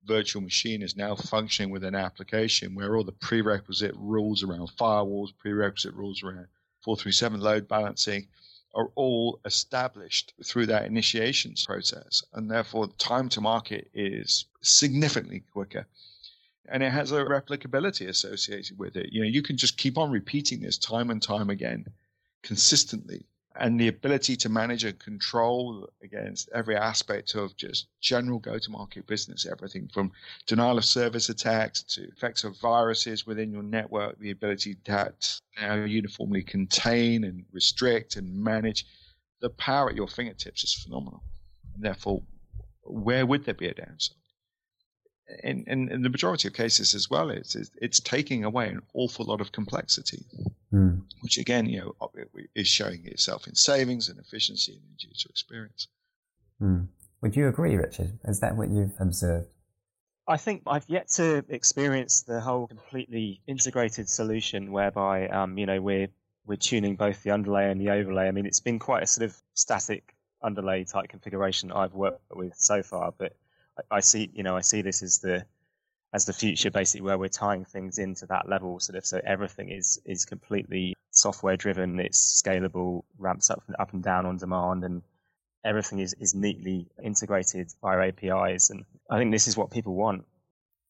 virtual 0.06 0.42
machine 0.42 0.82
is 0.82 0.96
now 0.96 1.16
functioning 1.16 1.72
with 1.72 1.84
an 1.84 1.96
application 1.96 2.74
where 2.74 2.96
all 2.96 3.04
the 3.04 3.12
prerequisite 3.12 3.94
rules 3.98 4.44
around 4.44 4.70
firewalls, 4.80 5.30
prerequisite 5.38 5.94
rules 5.94 6.24
around 6.24 6.48
437 6.82 7.40
load 7.40 7.68
balancing 7.68 8.28
are 8.74 8.90
all 8.96 9.40
established 9.46 10.34
through 10.44 10.68
that 10.68 10.86
initiation 10.86 11.54
process. 11.66 12.24
And 12.34 12.50
therefore, 12.50 12.88
the 12.88 12.94
time 12.94 13.30
to 13.30 13.42
market 13.42 13.90
is 13.94 14.46
significantly 14.62 15.44
quicker. 15.52 15.88
And 16.68 16.84
it 16.84 16.92
has 16.92 17.12
a 17.12 17.26
replicability 17.26 18.08
associated 18.08 18.78
with 18.78 18.96
it. 18.96 19.12
You 19.12 19.22
know, 19.22 19.28
you 19.28 19.42
can 19.42 19.58
just 19.58 19.78
keep 19.78 19.98
on 19.98 20.12
repeating 20.12 20.62
this 20.62 20.78
time 20.78 21.10
and 21.10 21.22
time 21.22 21.50
again 21.50 21.86
consistently 22.44 23.26
and 23.60 23.80
the 23.80 23.90
ability 23.90 24.36
to 24.38 24.50
manage 24.50 24.84
and 24.84 24.98
control 25.00 25.90
against 26.04 26.50
every 26.54 26.76
aspect 26.76 27.36
of 27.36 27.56
just 27.58 27.88
general 28.00 28.40
go-to-market 28.40 29.06
business, 29.08 29.46
everything 29.46 29.90
from 29.94 30.12
denial 30.48 30.78
of 30.78 30.86
service 30.86 31.30
attacks 31.30 31.84
to 31.84 32.08
effects 32.08 32.44
of 32.44 32.58
viruses 32.60 33.28
within 33.28 33.52
your 33.52 33.64
network, 33.64 34.18
the 34.20 34.32
ability 34.32 34.76
to 34.86 35.14
now 35.60 35.76
uniformly 35.76 36.44
contain 36.44 37.24
and 37.26 37.44
restrict 37.52 38.16
and 38.16 38.34
manage. 38.34 38.86
The 39.42 39.50
power 39.50 39.90
at 39.90 39.96
your 39.96 40.08
fingertips 40.08 40.64
is 40.64 40.74
phenomenal. 40.74 41.24
And 41.76 41.84
therefore, 41.84 42.22
where 42.84 43.26
would 43.26 43.44
there 43.46 43.54
be 43.54 43.68
a 43.68 43.74
downside? 43.74 44.18
In, 45.44 45.64
in, 45.68 45.90
in, 45.92 46.02
the 46.02 46.10
majority 46.10 46.48
of 46.48 46.54
cases 46.54 46.94
as 46.94 47.10
well, 47.10 47.30
it's, 47.30 47.56
it's 47.82 48.00
taking 48.00 48.44
away 48.44 48.70
an 48.70 48.82
awful 48.94 49.26
lot 49.26 49.42
of 49.42 49.52
complexity, 49.52 50.24
mm. 50.74 51.02
which 51.22 51.38
again, 51.38 51.66
you 51.66 51.80
know, 51.80 52.12
is 52.56 52.68
showing 52.68 53.06
itself 53.06 53.48
in 53.48 53.56
savings 53.56 54.10
and 54.10 54.20
efficiency 54.20 54.74
and 54.74 54.82
in 54.82 55.10
user 55.10 55.30
experience. 55.30 55.88
Mm. 56.62 56.88
Would 57.22 57.36
you 57.36 57.48
agree, 57.48 57.76
Richard? 57.76 58.20
Is 58.26 58.40
that 58.40 58.56
what 58.56 58.70
you've 58.70 58.94
observed? 59.00 59.48
I 60.28 60.38
think 60.38 60.64
I've 60.68 60.86
yet 60.88 61.10
to 61.10 61.44
experience 61.50 62.22
the 62.22 62.40
whole 62.40 62.68
completely 62.68 63.42
integrated 63.48 64.08
solution 64.10 64.72
whereby, 64.72 65.28
um, 65.28 65.58
you 65.58 65.66
know, 65.66 65.82
we're 65.82 66.08
we're 66.46 66.56
tuning 66.56 66.96
both 66.96 67.22
the 67.24 67.32
underlay 67.32 67.70
and 67.70 67.80
the 67.80 67.92
overlay. 67.92 68.28
I 68.28 68.32
mean, 68.32 68.46
it's 68.46 68.60
been 68.60 68.80
quite 68.80 69.04
a 69.04 69.08
sort 69.08 69.26
of 69.26 69.36
static 69.54 70.16
underlay 70.42 70.84
type 70.86 71.10
configuration 71.10 71.72
I've 71.72 71.94
worked 71.94 72.24
with 72.32 72.56
so 72.56 72.82
far, 72.82 73.14
but 73.16 73.36
I 73.90 74.00
see, 74.02 74.30
you 74.34 74.44
know, 74.44 74.56
I 74.56 74.62
see 74.62 74.82
this 74.82 75.02
as 75.02 75.20
the 75.20 75.46
as 76.14 76.26
the 76.26 76.34
future, 76.34 76.70
basically, 76.70 77.06
where 77.06 77.18
we're 77.18 77.30
tying 77.30 77.64
things 77.64 77.98
into 77.98 78.26
that 78.26 78.50
level, 78.50 78.80
sort 78.82 78.98
of, 78.98 79.06
so 79.06 79.22
everything 79.26 79.70
is 79.70 80.00
is 80.06 80.26
completely 80.26 80.94
software 81.12 81.58
driven. 81.58 82.00
It's 82.00 82.42
scalable, 82.42 83.04
ramps 83.18 83.50
up 83.50 83.64
and 83.68 83.76
up 83.80 83.94
and 83.94 84.04
down 84.04 84.26
on 84.26 84.38
demand, 84.38 84.84
and 84.84 85.02
everything 85.64 86.00
is 86.00 86.14
is 86.20 86.36
neatly 86.36 86.88
integrated 87.04 87.72
via 87.82 88.10
APIs. 88.10 88.70
And 88.70 88.86
I 89.10 89.18
think 89.18 89.32
this 89.32 89.48
is 89.48 89.56
what 89.56 89.72
people 89.72 89.96
want. 89.96 90.26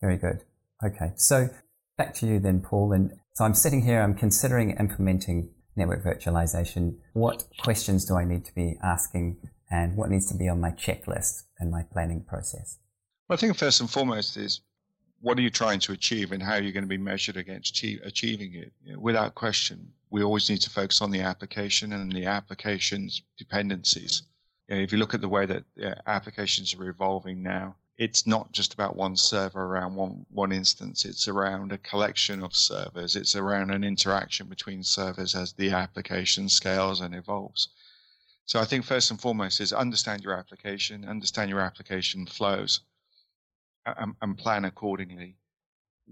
Very 0.02 0.18
good. 0.18 0.44
Okay, 0.84 1.12
so 1.16 1.50
back 1.98 2.16
to 2.16 2.26
you 2.26 2.40
then, 2.40 2.62
Paul. 2.62 2.92
And 2.94 3.12
so 3.36 3.46
I'm 3.46 3.54
sitting 3.54 3.84
here, 3.84 4.02
I'm 4.02 4.16
considering 4.16 4.72
implementing 4.72 5.50
network 5.76 6.04
virtualization. 6.04 6.96
What 7.14 7.44
questions 7.60 8.06
do 8.06 8.16
I 8.16 8.26
need 8.26 8.46
to 8.46 8.56
be 8.56 8.78
asking 8.84 9.38
and 9.72 9.96
what 9.96 10.10
needs 10.10 10.28
to 10.28 10.38
be 10.38 10.50
on 10.50 10.60
my 10.60 10.72
checklist 10.72 11.44
and 11.60 11.72
my 11.72 11.84
planning 11.84 12.22
process? 12.22 12.78
Well, 13.28 13.36
I 13.36 13.40
think 13.40 13.58
first 13.58 13.80
and 13.80 13.90
foremost 13.90 14.36
is 14.36 14.62
what 15.22 15.38
are 15.38 15.42
you 15.42 15.50
trying 15.50 15.80
to 15.80 15.94
achieve 15.94 16.32
and 16.32 16.44
how 16.44 16.54
are 16.54 16.62
you 16.62 16.72
going 16.72 16.84
to 16.84 16.90
be 16.90 16.98
measured 16.98 17.38
against 17.38 17.82
achieving 18.04 18.54
it? 18.56 18.74
You 18.84 18.94
know, 18.94 19.00
without 19.00 19.36
question, 19.36 19.94
we 20.10 20.24
always 20.24 20.50
need 20.50 20.62
to 20.62 20.70
focus 20.70 21.02
on 21.02 21.12
the 21.12 21.22
application 21.22 21.94
and 21.94 22.12
the 22.12 22.26
application's 22.26 23.22
dependencies. 23.38 24.24
You 24.68 24.76
know, 24.76 24.82
if 24.82 24.92
you 24.92 24.98
look 24.98 25.14
at 25.14 25.22
the 25.22 25.30
way 25.30 25.46
that 25.46 25.64
applications 26.08 26.74
are 26.74 26.90
evolving 26.90 27.42
now, 27.42 27.76
it's 27.98 28.26
not 28.26 28.52
just 28.52 28.74
about 28.74 28.96
one 28.96 29.16
server 29.16 29.62
around 29.62 29.94
one, 29.94 30.26
one 30.32 30.52
instance. 30.52 31.06
It's 31.06 31.28
around 31.28 31.72
a 31.72 31.78
collection 31.78 32.42
of 32.42 32.56
servers. 32.56 33.16
It's 33.16 33.36
around 33.36 33.70
an 33.70 33.84
interaction 33.84 34.48
between 34.48 34.82
servers 34.82 35.36
as 35.36 35.54
the 35.54 35.70
application 35.70 36.50
scales 36.50 37.00
and 37.00 37.14
evolves. 37.14 37.70
So 38.52 38.60
I 38.60 38.66
think 38.66 38.84
first 38.84 39.12
and 39.12 39.22
foremost 39.22 39.62
is 39.62 39.72
understand 39.72 40.26
your 40.26 40.34
application, 40.34 41.06
understand 41.06 41.50
your 41.50 41.62
application 41.62 42.26
flows, 42.26 42.82
and, 43.86 44.14
and 44.22 44.38
plan 44.38 44.66
accordingly. 44.66 45.38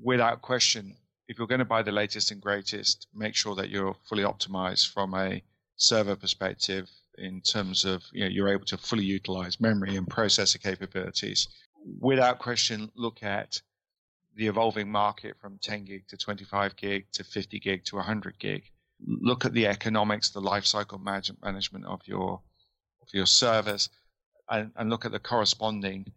Without 0.02 0.42
question, 0.42 0.96
if 1.28 1.38
you're 1.38 1.48
going 1.48 1.60
to 1.60 1.66
buy 1.66 1.82
the 1.82 1.92
latest 1.92 2.32
and 2.32 2.42
greatest, 2.42 3.08
make 3.14 3.36
sure 3.36 3.56
that 3.56 3.70
you're 3.70 3.94
fully 4.08 4.24
optimized 4.24 4.94
from 4.94 5.16
a 5.16 5.44
server 5.76 6.16
perspective 6.16 6.90
in 7.18 7.42
terms 7.42 7.84
of 7.84 8.04
you 8.14 8.22
know, 8.22 8.30
you're 8.30 8.54
able 8.54 8.68
to 8.68 8.78
fully 8.78 9.04
utilize 9.04 9.60
memory 9.60 9.98
and 9.98 10.08
processor 10.08 10.64
capabilities. 10.64 11.46
Without 12.00 12.40
question, 12.40 12.90
look 12.96 13.22
at 13.22 13.62
the 14.38 14.48
evolving 14.48 14.90
market 14.90 15.36
from 15.42 15.60
10 15.62 15.84
gig 15.84 16.08
to 16.08 16.16
25 16.16 16.78
gig 16.78 17.06
to 17.12 17.26
50 17.26 17.60
gig 17.60 17.84
to 17.84 17.98
100 17.98 18.40
gig 18.40 18.64
look 19.06 19.46
at 19.46 19.54
the 19.54 19.68
economics, 19.68 20.30
the 20.30 20.42
lifecycle 20.42 21.02
management 21.42 21.86
of 21.86 22.02
your 22.06 22.42
of 23.02 23.08
your 23.14 23.26
service, 23.26 23.90
and, 24.50 24.72
and 24.76 24.90
look 24.90 25.06
at 25.06 25.12
the 25.12 25.20
corresponding 25.20 26.12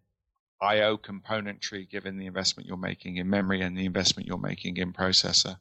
I/O 0.60 0.98
componentry 0.98 1.88
given 1.88 2.18
the 2.18 2.26
investment 2.26 2.68
you're 2.68 2.76
making 2.76 3.16
in 3.16 3.28
memory 3.28 3.62
and 3.62 3.76
the 3.76 3.86
investment 3.86 4.28
you're 4.28 4.38
making 4.38 4.76
in 4.76 4.92
processor. 4.92 5.58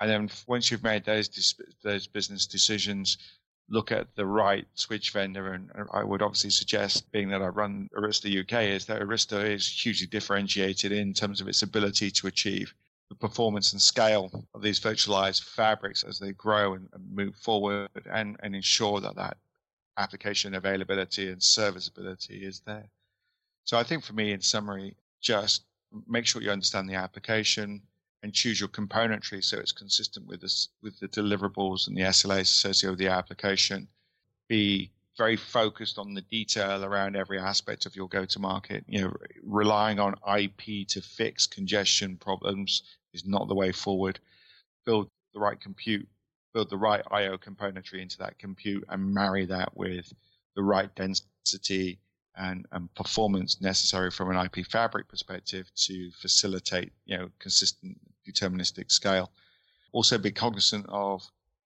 And 0.00 0.10
then 0.10 0.30
once 0.46 0.70
you've 0.70 0.82
made 0.82 1.04
those 1.04 1.54
those 1.82 2.06
business 2.06 2.46
decisions, 2.46 3.18
look 3.68 3.92
at 3.92 4.14
the 4.14 4.26
right 4.26 4.66
switch 4.74 5.10
vendor. 5.10 5.52
And 5.52 5.70
I 5.92 6.04
would 6.04 6.22
obviously 6.22 6.50
suggest, 6.50 7.10
being 7.12 7.28
that 7.30 7.42
I 7.42 7.48
run 7.48 7.88
Arista 7.96 8.28
UK, 8.28 8.74
is 8.74 8.86
that 8.86 9.00
Arista 9.00 9.44
is 9.44 9.68
hugely 9.68 10.06
differentiated 10.06 10.92
in 10.92 11.12
terms 11.14 11.40
of 11.40 11.48
its 11.48 11.62
ability 11.62 12.10
to 12.12 12.26
achieve 12.26 12.74
the 13.08 13.14
performance 13.14 13.72
and 13.72 13.80
scale 13.80 14.30
of 14.54 14.62
these 14.62 14.80
virtualized 14.80 15.42
fabrics 15.42 16.04
as 16.04 16.18
they 16.18 16.32
grow 16.32 16.74
and, 16.74 16.88
and 16.92 17.14
move 17.14 17.34
forward 17.36 17.88
and, 18.10 18.36
and 18.42 18.54
ensure 18.54 19.00
that 19.00 19.16
that 19.16 19.36
application 19.96 20.54
availability 20.54 21.28
and 21.28 21.42
serviceability 21.42 22.44
is 22.44 22.60
there. 22.60 22.88
So 23.64 23.78
I 23.78 23.82
think 23.82 24.04
for 24.04 24.12
me, 24.12 24.32
in 24.32 24.40
summary, 24.40 24.96
just 25.20 25.64
make 26.06 26.26
sure 26.26 26.42
you 26.42 26.50
understand 26.50 26.88
the 26.88 26.94
application 26.94 27.82
and 28.22 28.34
choose 28.34 28.60
your 28.60 28.68
componentry 28.68 29.42
so 29.42 29.58
it's 29.58 29.72
consistent 29.72 30.26
with 30.26 30.40
this 30.40 30.68
with 30.82 30.98
the 31.00 31.08
deliverables 31.08 31.86
and 31.86 31.96
the 31.96 32.02
SLAs 32.02 32.42
associated 32.42 32.90
with 32.90 32.98
the 32.98 33.08
application. 33.08 33.88
Be 34.48 34.90
very 35.16 35.36
focused 35.36 35.98
on 35.98 36.14
the 36.14 36.20
detail 36.22 36.84
around 36.84 37.16
every 37.16 37.38
aspect 37.38 37.86
of 37.86 37.96
your 37.96 38.08
go-to-market. 38.08 38.84
You 38.86 39.02
know, 39.02 39.16
relying 39.42 39.98
on 39.98 40.14
IP 40.38 40.86
to 40.88 41.00
fix 41.00 41.46
congestion 41.46 42.16
problems 42.16 42.82
is 43.12 43.26
not 43.26 43.48
the 43.48 43.54
way 43.54 43.72
forward. 43.72 44.18
Build 44.84 45.08
the 45.34 45.40
right 45.40 45.60
compute, 45.60 46.08
build 46.54 46.70
the 46.70 46.76
right 46.76 47.02
I/O 47.10 47.38
componentry 47.38 48.00
into 48.00 48.18
that 48.18 48.38
compute, 48.38 48.84
and 48.88 49.14
marry 49.14 49.46
that 49.46 49.76
with 49.76 50.12
the 50.54 50.62
right 50.62 50.94
density 50.94 51.98
and, 52.36 52.66
and 52.72 52.92
performance 52.94 53.60
necessary 53.60 54.10
from 54.10 54.30
an 54.30 54.44
IP 54.44 54.66
fabric 54.66 55.08
perspective 55.08 55.70
to 55.74 56.10
facilitate, 56.12 56.92
you 57.04 57.16
know, 57.16 57.30
consistent 57.38 57.98
deterministic 58.28 58.90
scale. 58.90 59.30
Also, 59.92 60.18
be 60.18 60.30
cognizant 60.30 60.86
of 60.88 61.22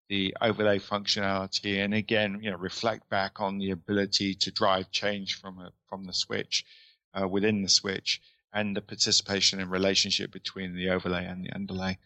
the 0.10 0.36
overlay 0.42 0.78
functionality, 0.80 1.84
and 1.84 1.94
again, 1.94 2.40
you 2.42 2.52
know, 2.52 2.58
reflect 2.58 3.10
back 3.10 3.40
on 3.40 3.58
the 3.58 3.72
ability 3.72 4.34
to 4.36 4.52
drive 4.52 4.92
change 4.92 5.40
from 5.40 5.60
a, 5.60 5.72
from 5.88 6.04
the 6.04 6.14
switch 6.14 6.66
uh, 7.14 7.28
within 7.28 7.62
the 7.62 7.70
switch, 7.70 8.22
and 8.54 8.76
the 8.76 8.82
participation 8.82 9.60
and 9.60 9.72
relationship 9.72 10.32
between 10.32 10.76
the 10.76 10.90
overlay 10.90 11.26
and 11.26 11.44
the 11.44 11.52
underlay. 11.54 11.98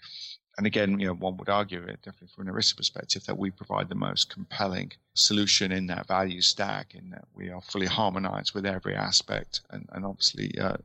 And 0.57 0.65
again, 0.65 0.99
you 0.99 1.07
know, 1.07 1.13
one 1.13 1.35
would 1.37 1.49
argue 1.49 1.83
it 1.83 2.01
definitely 2.01 2.29
from 2.33 2.47
an 2.47 2.53
Arista 2.53 2.77
perspective 2.77 3.25
that 3.25 3.37
we 3.37 3.51
provide 3.51 3.89
the 3.89 3.95
most 3.95 4.29
compelling 4.29 4.91
solution 5.13 5.71
in 5.71 5.87
that 5.87 6.07
value 6.07 6.41
stack, 6.41 6.95
in 6.95 7.09
that 7.09 7.25
we 7.33 7.49
are 7.49 7.61
fully 7.61 7.87
harmonized 7.87 8.53
with 8.53 8.65
every 8.65 8.95
aspect, 8.95 9.61
and, 9.71 9.89
and 9.91 10.05
obviously 10.05 10.57
uh, 10.59 10.77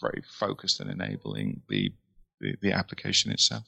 very 0.00 0.22
focused 0.38 0.80
and 0.80 0.90
enabling 0.90 1.60
the, 1.68 1.92
the 2.40 2.54
the 2.62 2.72
application 2.72 3.30
itself. 3.30 3.64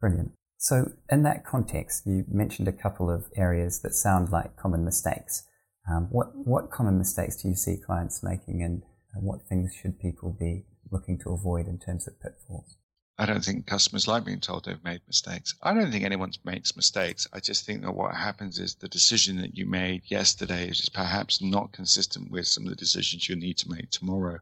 Brilliant. 0.00 0.32
So, 0.58 0.92
in 1.08 1.22
that 1.22 1.44
context, 1.44 2.04
you 2.06 2.24
mentioned 2.28 2.66
a 2.66 2.72
couple 2.72 3.08
of 3.08 3.26
areas 3.36 3.82
that 3.82 3.94
sound 3.94 4.30
like 4.30 4.56
common 4.56 4.84
mistakes. 4.84 5.46
Um, 5.88 6.08
what 6.10 6.28
what 6.34 6.72
common 6.72 6.98
mistakes 6.98 7.40
do 7.40 7.48
you 7.48 7.54
see 7.54 7.76
clients 7.76 8.24
making, 8.24 8.62
and 8.62 8.82
what 9.22 9.46
things 9.48 9.72
should 9.72 10.00
people 10.00 10.36
be 10.38 10.64
looking 10.90 11.18
to 11.18 11.30
avoid 11.30 11.66
in 11.66 11.78
terms 11.78 12.06
of 12.06 12.20
pitfalls? 12.20 12.76
I 13.18 13.24
don't 13.24 13.42
think 13.42 13.66
customers 13.66 14.06
like 14.06 14.26
being 14.26 14.40
told 14.40 14.64
they've 14.64 14.84
made 14.84 15.00
mistakes. 15.06 15.54
I 15.62 15.72
don't 15.72 15.90
think 15.90 16.04
anyone 16.04 16.32
makes 16.44 16.76
mistakes. 16.76 17.26
I 17.32 17.40
just 17.40 17.64
think 17.64 17.80
that 17.82 17.94
what 17.94 18.14
happens 18.14 18.58
is 18.58 18.74
the 18.74 18.88
decision 18.88 19.40
that 19.40 19.56
you 19.56 19.64
made 19.64 20.02
yesterday 20.06 20.68
is 20.68 20.90
perhaps 20.90 21.40
not 21.40 21.72
consistent 21.72 22.30
with 22.30 22.46
some 22.46 22.64
of 22.64 22.70
the 22.70 22.76
decisions 22.76 23.26
you 23.26 23.36
need 23.36 23.56
to 23.58 23.70
make 23.70 23.90
tomorrow. 23.90 24.40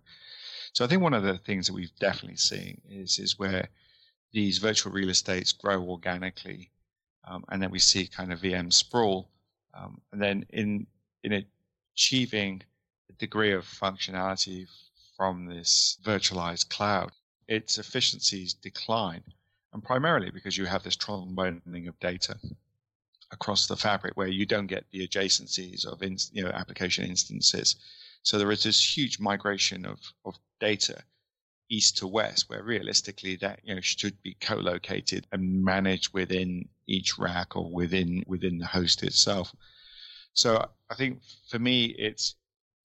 So 0.73 0.85
I 0.85 0.89
think 0.89 1.03
one 1.03 1.15
of 1.15 1.23
the 1.23 1.39
things 1.39 1.69
that 1.69 1.73
we've 1.73 1.95
definitely 2.01 2.37
seen 2.37 2.81
is 2.91 3.21
is 3.21 3.39
where 3.39 3.69
these 4.33 4.59
virtual 4.59 4.93
real 4.93 5.09
estates 5.09 5.53
grow 5.53 5.81
organically, 5.89 6.73
um, 7.29 7.45
and 7.49 7.63
then 7.63 7.71
we 7.71 7.79
see 7.79 8.09
kind 8.09 8.33
of 8.33 8.41
VM 8.41 8.73
sprawl, 8.73 9.31
um, 9.73 10.01
and 10.11 10.21
then 10.21 10.47
in 10.51 10.89
in 11.23 11.47
achieving 11.95 12.63
a 13.09 13.13
degree 13.13 13.53
of 13.53 13.65
functionality 13.65 14.67
from 15.17 15.47
this 15.47 15.99
virtualized 16.05 16.69
cloud, 16.69 17.13
its 17.49 17.79
efficiencies 17.79 18.55
decline, 18.55 19.23
and 19.73 19.83
primarily 19.83 20.31
because 20.31 20.57
you 20.57 20.67
have 20.67 20.83
this 20.83 20.97
tromboning 20.97 21.89
of 21.89 21.99
data 22.01 22.39
across 23.31 23.67
the 23.67 23.77
fabric 23.77 24.17
where 24.17 24.29
you 24.29 24.47
don't 24.47 24.67
get 24.67 24.85
the 24.91 25.07
adjacencies 25.07 25.85
of 25.85 26.03
in, 26.03 26.17
you 26.33 26.45
know 26.45 26.51
application 26.51 27.05
instances. 27.05 27.77
So 28.23 28.39
there 28.39 28.53
is 28.53 28.63
this 28.63 28.97
huge 28.97 29.19
migration 29.21 29.85
of, 29.85 29.99
of 30.25 30.39
data 30.61 31.03
east 31.69 31.99
to 31.99 32.07
west, 32.07 32.49
where 32.49 32.63
realistically 32.63 33.37
that 33.37 33.61
you 33.65 33.75
know 33.75 33.81
should 33.81 34.21
be 34.23 34.35
co-located 34.41 35.27
and 35.33 35.65
managed 35.65 36.13
within 36.13 36.69
each 36.87 37.19
rack 37.19 37.57
or 37.57 37.71
within 37.71 38.25
within 38.27 38.59
the 38.59 38.67
host 38.67 39.03
itself. 39.03 39.55
So 40.33 40.67
I 40.91 40.95
think 40.95 41.23
for 41.49 41.59
me, 41.59 41.87
it's 41.99 42.37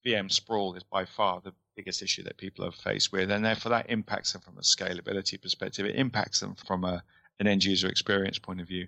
VM 0.06 0.30
sprawl 0.30 0.74
is 0.74 0.84
by 0.84 1.04
far 1.04 1.40
the 1.40 1.52
biggest 1.76 2.02
issue 2.02 2.22
that 2.24 2.36
people 2.36 2.64
are 2.64 2.72
faced 2.72 3.12
with, 3.12 3.30
and 3.30 3.44
therefore 3.44 3.70
that 3.70 3.90
impacts 3.90 4.32
them 4.32 4.42
from 4.42 4.58
a 4.58 4.62
scalability 4.62 5.40
perspective. 5.40 5.86
It 5.86 5.96
impacts 5.96 6.40
them 6.40 6.54
from 6.54 6.84
a 6.84 7.02
an 7.38 7.46
end 7.46 7.64
user 7.64 7.88
experience 7.88 8.38
point 8.38 8.60
of 8.60 8.68
view. 8.68 8.86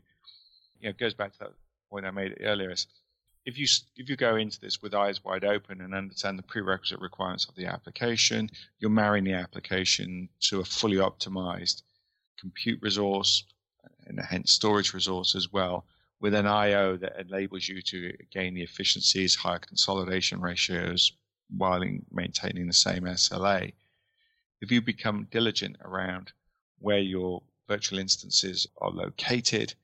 You 0.79 0.85
know, 0.85 0.90
it 0.90 0.99
goes 0.99 1.14
back 1.14 1.33
to 1.33 1.38
that 1.40 1.53
point 1.90 2.05
I 2.05 2.11
made 2.11 2.37
earlier. 2.40 2.71
Is 2.71 2.87
if 3.47 3.59
you 3.59 3.66
if 3.97 4.09
you 4.09 4.16
go 4.16 4.37
into 4.37 4.61
this 4.61 4.83
with 4.83 4.95
eyes 4.95 5.25
wide 5.25 5.45
open 5.45 5.81
and 5.81 5.95
understand 5.95 6.38
the 6.38 6.42
prerequisite 6.42 7.01
requirements 7.01 7.49
of 7.49 7.55
the 7.55 7.66
application, 7.66 8.51
you're 8.79 8.90
marrying 8.90 9.25
the 9.25 9.33
application 9.33 10.29
to 10.40 10.61
a 10.61 10.64
fully 10.64 10.99
optimized 10.99 11.83
compute 12.38 12.81
resource 12.83 13.45
and 14.07 14.21
hence 14.21 14.53
storage 14.53 14.92
resource 14.92 15.35
as 15.35 15.53
well, 15.53 15.87
with 16.21 16.35
an 16.35 16.47
I/O 16.47 16.97
that 16.99 17.18
enables 17.18 17.68
you 17.68 17.81
to 17.83 18.12
gain 18.31 18.55
the 18.55 18.62
efficiencies, 18.62 19.35
higher 19.35 19.59
consolidation 19.59 20.40
ratios, 20.40 21.12
while 21.57 21.85
maintaining 22.11 22.67
the 22.67 22.73
same 22.73 23.03
SLA. 23.05 23.73
If 24.61 24.71
you 24.71 24.81
become 24.81 25.29
diligent 25.31 25.77
around 25.83 26.33
where 26.79 26.99
your 26.99 27.43
virtual 27.69 27.99
instances 27.99 28.67
are 28.79 28.91
located 28.91 29.75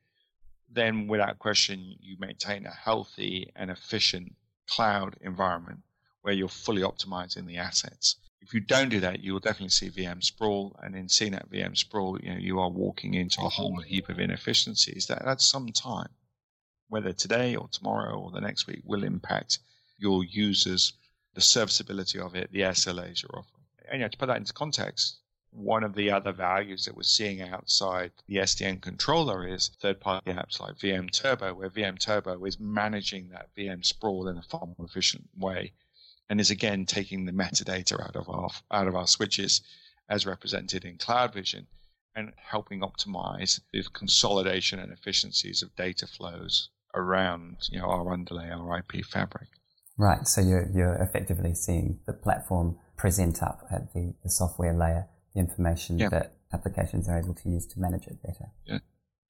then 0.71 1.07
without 1.07 1.39
question, 1.39 1.97
you 2.01 2.17
maintain 2.19 2.67
a 2.67 2.71
healthy 2.71 3.51
and 3.57 3.71
efficient 3.71 4.37
cloud 4.69 5.17
environment 5.23 5.81
where 6.21 6.35
you're 6.35 6.49
fully 6.49 6.83
optimizing 6.83 7.47
the 7.47 7.57
assets. 7.57 8.17
If 8.41 8.53
you 8.53 8.61
don't 8.61 8.91
do 8.91 9.01
that, 9.01 9.21
you 9.21 9.33
will 9.33 9.41
definitely 9.41 9.71
see 9.71 9.91
VM 9.91 10.23
sprawl, 10.23 10.79
and 10.83 10.95
in 10.95 11.09
seeing 11.09 11.33
that 11.33 11.51
VM 11.51 11.77
sprawl, 11.77 12.21
you 12.21 12.31
know 12.31 12.39
you 12.39 12.61
are 12.61 12.71
walking 12.71 13.15
into 13.15 13.41
a 13.41 13.49
whole 13.49 13.81
heap 13.81 14.09
of 14.09 14.21
inefficiencies 14.21 15.07
that 15.07 15.23
at 15.23 15.41
some 15.41 15.73
time, 15.73 16.11
whether 16.89 17.13
today 17.13 17.57
or 17.57 17.69
tomorrow 17.69 18.19
or 18.19 18.31
the 18.31 18.41
next 18.41 18.67
week, 18.67 18.83
will 18.85 19.05
impact 19.05 19.59
your 19.99 20.23
users, 20.25 20.93
the 21.39 21.43
serviceability 21.43 22.19
of 22.19 22.35
it, 22.35 22.51
the 22.51 22.63
SLAs 22.63 23.23
you're 23.23 23.39
offering. 23.39 24.03
And 24.03 24.11
to 24.11 24.19
put 24.19 24.27
that 24.27 24.39
into 24.39 24.53
context, 24.53 25.19
one 25.53 25.85
of 25.85 25.95
the 25.95 26.11
other 26.11 26.33
values 26.33 26.85
that 26.85 26.97
we're 26.97 27.05
seeing 27.05 27.41
outside 27.41 28.11
the 28.27 28.39
SDN 28.39 28.83
controller 28.83 29.47
is 29.47 29.69
third 29.69 30.01
party 30.01 30.33
apps 30.33 30.59
like 30.59 30.79
VM 30.79 31.13
Turbo, 31.13 31.55
where 31.55 31.71
VM 31.71 31.97
Turbo 31.97 32.45
is 32.45 32.59
managing 32.59 33.29
that 33.29 33.55
VM 33.57 33.87
sprawl 33.87 34.27
in 34.27 34.37
a 34.37 34.43
far 34.43 34.67
more 34.67 34.85
efficient 34.85 35.29
way 35.37 35.75
and 36.29 36.41
is 36.41 36.51
again 36.51 36.85
taking 36.85 37.25
the 37.25 37.31
metadata 37.31 38.05
out 38.05 38.17
of 38.17 38.29
our 38.29 38.51
out 38.73 38.89
of 38.89 38.97
our 38.97 39.07
switches 39.07 39.61
as 40.09 40.27
represented 40.27 40.85
in 40.85 40.99
CloudVision 40.99 41.67
and 42.17 42.33
helping 42.35 42.81
optimize 42.81 43.61
the 43.73 43.85
consolidation 43.93 44.81
and 44.81 44.93
efficiencies 44.93 45.63
of 45.63 45.77
data 45.77 46.09
flows 46.09 46.69
around 46.95 47.59
you 47.71 47.79
know 47.79 47.87
our 47.87 48.13
underlay, 48.13 48.51
our 48.51 48.79
IP 48.79 49.05
fabric. 49.05 49.49
Right. 49.99 50.27
So 50.27 50.41
you're 50.41 50.71
you're 50.73 50.95
effectively 50.95 51.55
seeing 51.55 51.99
the 52.07 52.13
platform 52.13 52.79
present 52.97 53.43
up 53.43 53.67
at 53.71 53.93
the, 53.93 54.15
the 54.23 54.31
software 54.31 54.73
layer 54.73 55.09
the 55.35 55.41
information 55.41 55.99
yeah. 55.99 56.09
that 56.09 56.35
applications 56.53 57.09
are 57.09 57.19
able 57.19 57.35
to 57.35 57.49
use 57.49 57.67
to 57.67 57.81
manage 57.81 58.07
it 58.07 58.23
better. 58.23 58.51
Yeah. 58.65 58.79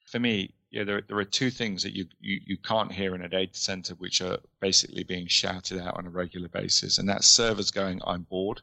For 0.06 0.18
me, 0.18 0.54
yeah, 0.70 0.84
there, 0.84 1.02
there 1.06 1.18
are 1.18 1.24
two 1.24 1.50
things 1.50 1.82
that 1.82 1.94
you, 1.94 2.06
you, 2.20 2.40
you 2.46 2.56
can't 2.58 2.92
hear 2.92 3.14
in 3.14 3.22
a 3.22 3.28
data 3.28 3.58
center 3.58 3.94
which 3.94 4.20
are 4.20 4.38
basically 4.60 5.02
being 5.02 5.26
shouted 5.26 5.80
out 5.80 5.96
on 5.96 6.06
a 6.06 6.10
regular 6.10 6.48
basis, 6.48 6.98
and 6.98 7.08
that's 7.08 7.26
servers 7.26 7.70
going, 7.70 8.00
I'm 8.06 8.22
bored, 8.22 8.60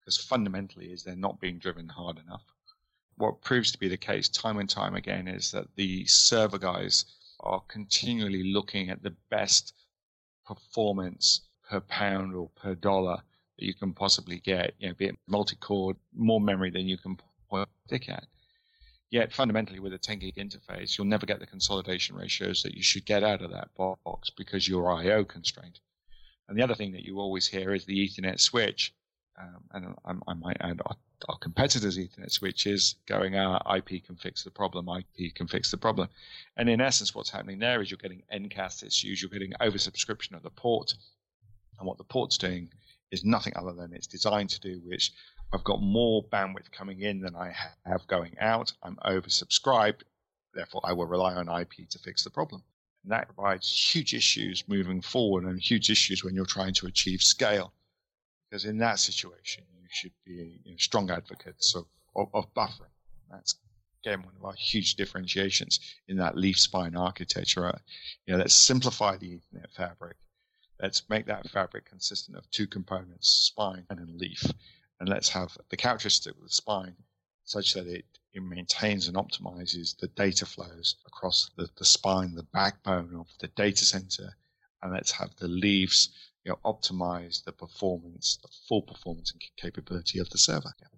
because 0.00 0.16
fundamentally 0.16 0.86
is 0.86 1.02
they're 1.02 1.16
not 1.16 1.40
being 1.40 1.58
driven 1.58 1.88
hard 1.88 2.18
enough. 2.18 2.44
What 3.16 3.42
proves 3.42 3.72
to 3.72 3.78
be 3.78 3.88
the 3.88 3.96
case 3.96 4.28
time 4.28 4.58
and 4.58 4.68
time 4.68 4.94
again 4.94 5.28
is 5.28 5.50
that 5.50 5.66
the 5.76 6.06
server 6.06 6.58
guys 6.58 7.04
are 7.40 7.62
continually 7.68 8.52
looking 8.52 8.90
at 8.90 9.02
the 9.02 9.14
best 9.30 9.74
performance 10.46 11.42
per 11.68 11.80
pound 11.80 12.34
or 12.34 12.50
per 12.56 12.74
dollar 12.74 13.16
that 13.58 13.64
you 13.64 13.74
can 13.74 13.92
possibly 13.92 14.38
get, 14.38 14.74
you 14.78 14.88
know, 14.88 14.94
be 14.94 15.06
it 15.06 15.18
multi-core, 15.26 15.94
more 16.14 16.40
memory 16.40 16.70
than 16.70 16.88
you 16.88 16.98
can 16.98 17.16
point 17.48 17.68
stick 17.86 18.08
at. 18.08 18.24
Yet 19.10 19.32
fundamentally 19.32 19.80
with 19.80 19.92
a 19.92 19.98
10 19.98 20.20
gig 20.20 20.36
interface, 20.36 20.96
you'll 20.96 21.06
never 21.06 21.26
get 21.26 21.40
the 21.40 21.46
consolidation 21.46 22.14
ratios 22.14 22.62
that 22.62 22.74
you 22.74 22.82
should 22.82 23.04
get 23.04 23.24
out 23.24 23.42
of 23.42 23.50
that 23.50 23.74
box 23.76 24.30
because 24.30 24.68
you're 24.68 24.90
IO 24.90 25.24
constrained. 25.24 25.80
And 26.48 26.56
the 26.56 26.62
other 26.62 26.76
thing 26.76 26.92
that 26.92 27.04
you 27.04 27.18
always 27.18 27.48
hear 27.48 27.74
is 27.74 27.84
the 27.84 28.08
Ethernet 28.08 28.40
switch. 28.40 28.94
Um, 29.40 29.64
and 29.72 29.94
I, 30.04 30.30
I, 30.30 30.34
might 30.34 30.58
add 30.60 30.80
our, 31.28 31.38
competitors' 31.38 31.98
Ethernet 31.98 32.30
switch 32.30 32.66
is 32.66 32.96
going, 33.06 33.36
ah, 33.36 33.60
IP 33.76 34.04
can 34.04 34.16
fix 34.16 34.44
the 34.44 34.50
problem, 34.50 34.88
IP 34.88 35.34
can 35.34 35.46
fix 35.46 35.70
the 35.70 35.76
problem. 35.76 36.08
And 36.56 36.68
in 36.68 36.80
essence, 36.80 37.14
what's 37.14 37.30
happening 37.30 37.58
there 37.58 37.80
is 37.80 37.90
you're 37.90 37.98
getting 37.98 38.22
incast 38.32 38.82
issues, 38.82 39.20
you're 39.20 39.30
getting 39.30 39.52
oversubscription 39.60 40.34
of 40.34 40.42
the 40.42 40.50
port. 40.50 40.94
And 41.78 41.86
what 41.86 41.98
the 41.98 42.04
port's 42.04 42.38
doing 42.38 42.70
is 43.10 43.24
nothing 43.24 43.52
other 43.56 43.72
than 43.72 43.92
it's 43.92 44.06
designed 44.06 44.50
to 44.50 44.60
do, 44.60 44.80
which 44.84 45.12
I've 45.52 45.64
got 45.64 45.82
more 45.82 46.22
bandwidth 46.24 46.70
coming 46.70 47.00
in 47.00 47.20
than 47.20 47.34
I 47.34 47.54
have 47.84 48.06
going 48.06 48.36
out. 48.38 48.72
I'm 48.82 48.96
oversubscribed. 49.04 50.02
Therefore, 50.54 50.82
I 50.84 50.92
will 50.92 51.06
rely 51.06 51.34
on 51.34 51.48
IP 51.48 51.88
to 51.90 51.98
fix 51.98 52.24
the 52.24 52.30
problem. 52.30 52.62
And 53.02 53.12
that 53.12 53.26
provides 53.34 53.70
huge 53.94 54.14
issues 54.14 54.64
moving 54.68 55.00
forward 55.00 55.44
and 55.44 55.58
huge 55.58 55.90
issues 55.90 56.22
when 56.22 56.34
you're 56.34 56.44
trying 56.44 56.74
to 56.74 56.86
achieve 56.86 57.22
scale. 57.22 57.72
Because 58.48 58.64
in 58.64 58.78
that 58.78 58.98
situation, 58.98 59.64
should 59.90 60.12
be 60.24 60.60
you 60.64 60.72
know, 60.72 60.76
strong 60.78 61.10
advocates 61.10 61.74
of, 61.74 61.86
of, 62.16 62.28
of 62.34 62.54
buffering. 62.54 62.94
That's 63.30 63.56
again 64.02 64.22
one 64.22 64.34
of 64.38 64.44
our 64.44 64.54
huge 64.54 64.94
differentiations 64.94 65.80
in 66.08 66.16
that 66.16 66.36
leaf 66.36 66.58
spine 66.58 66.96
architecture. 66.96 67.66
Uh, 67.66 67.78
you 68.26 68.32
know, 68.32 68.38
let's 68.38 68.54
simplify 68.54 69.16
the 69.16 69.38
Ethernet 69.38 69.70
fabric 69.74 70.16
let's 70.82 71.02
make 71.08 71.26
that 71.26 71.48
fabric 71.50 71.84
consistent 71.84 72.36
of 72.36 72.50
two 72.50 72.66
components, 72.66 73.28
spine 73.28 73.84
and 73.90 74.00
a 74.00 74.12
leaf. 74.12 74.44
And 74.98 75.08
let's 75.08 75.28
have 75.30 75.56
the 75.68 75.76
characteristic 75.76 76.34
of 76.36 76.42
the 76.42 76.50
spine 76.50 76.96
such 77.44 77.74
that 77.74 77.86
it, 77.86 78.04
it 78.32 78.42
maintains 78.42 79.08
and 79.08 79.16
optimizes 79.16 79.96
the 79.98 80.08
data 80.08 80.46
flows 80.46 80.96
across 81.06 81.50
the, 81.56 81.68
the 81.78 81.84
spine, 81.84 82.34
the 82.34 82.46
backbone 82.54 83.14
of 83.18 83.26
the 83.40 83.48
data 83.48 83.84
center. 83.84 84.36
And 84.82 84.92
let's 84.92 85.10
have 85.12 85.34
the 85.36 85.48
leaves 85.48 86.10
you 86.44 86.50
know, 86.52 86.58
optimize 86.64 87.44
the 87.44 87.52
performance, 87.52 88.38
the 88.42 88.48
full 88.68 88.82
performance 88.82 89.32
and 89.32 89.42
capability 89.56 90.18
of 90.18 90.30
the 90.30 90.38
server. 90.38 90.72
Yeah. 90.80 90.88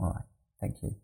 All 0.00 0.10
right. 0.10 0.24
Thank 0.60 0.82
you. 0.82 0.96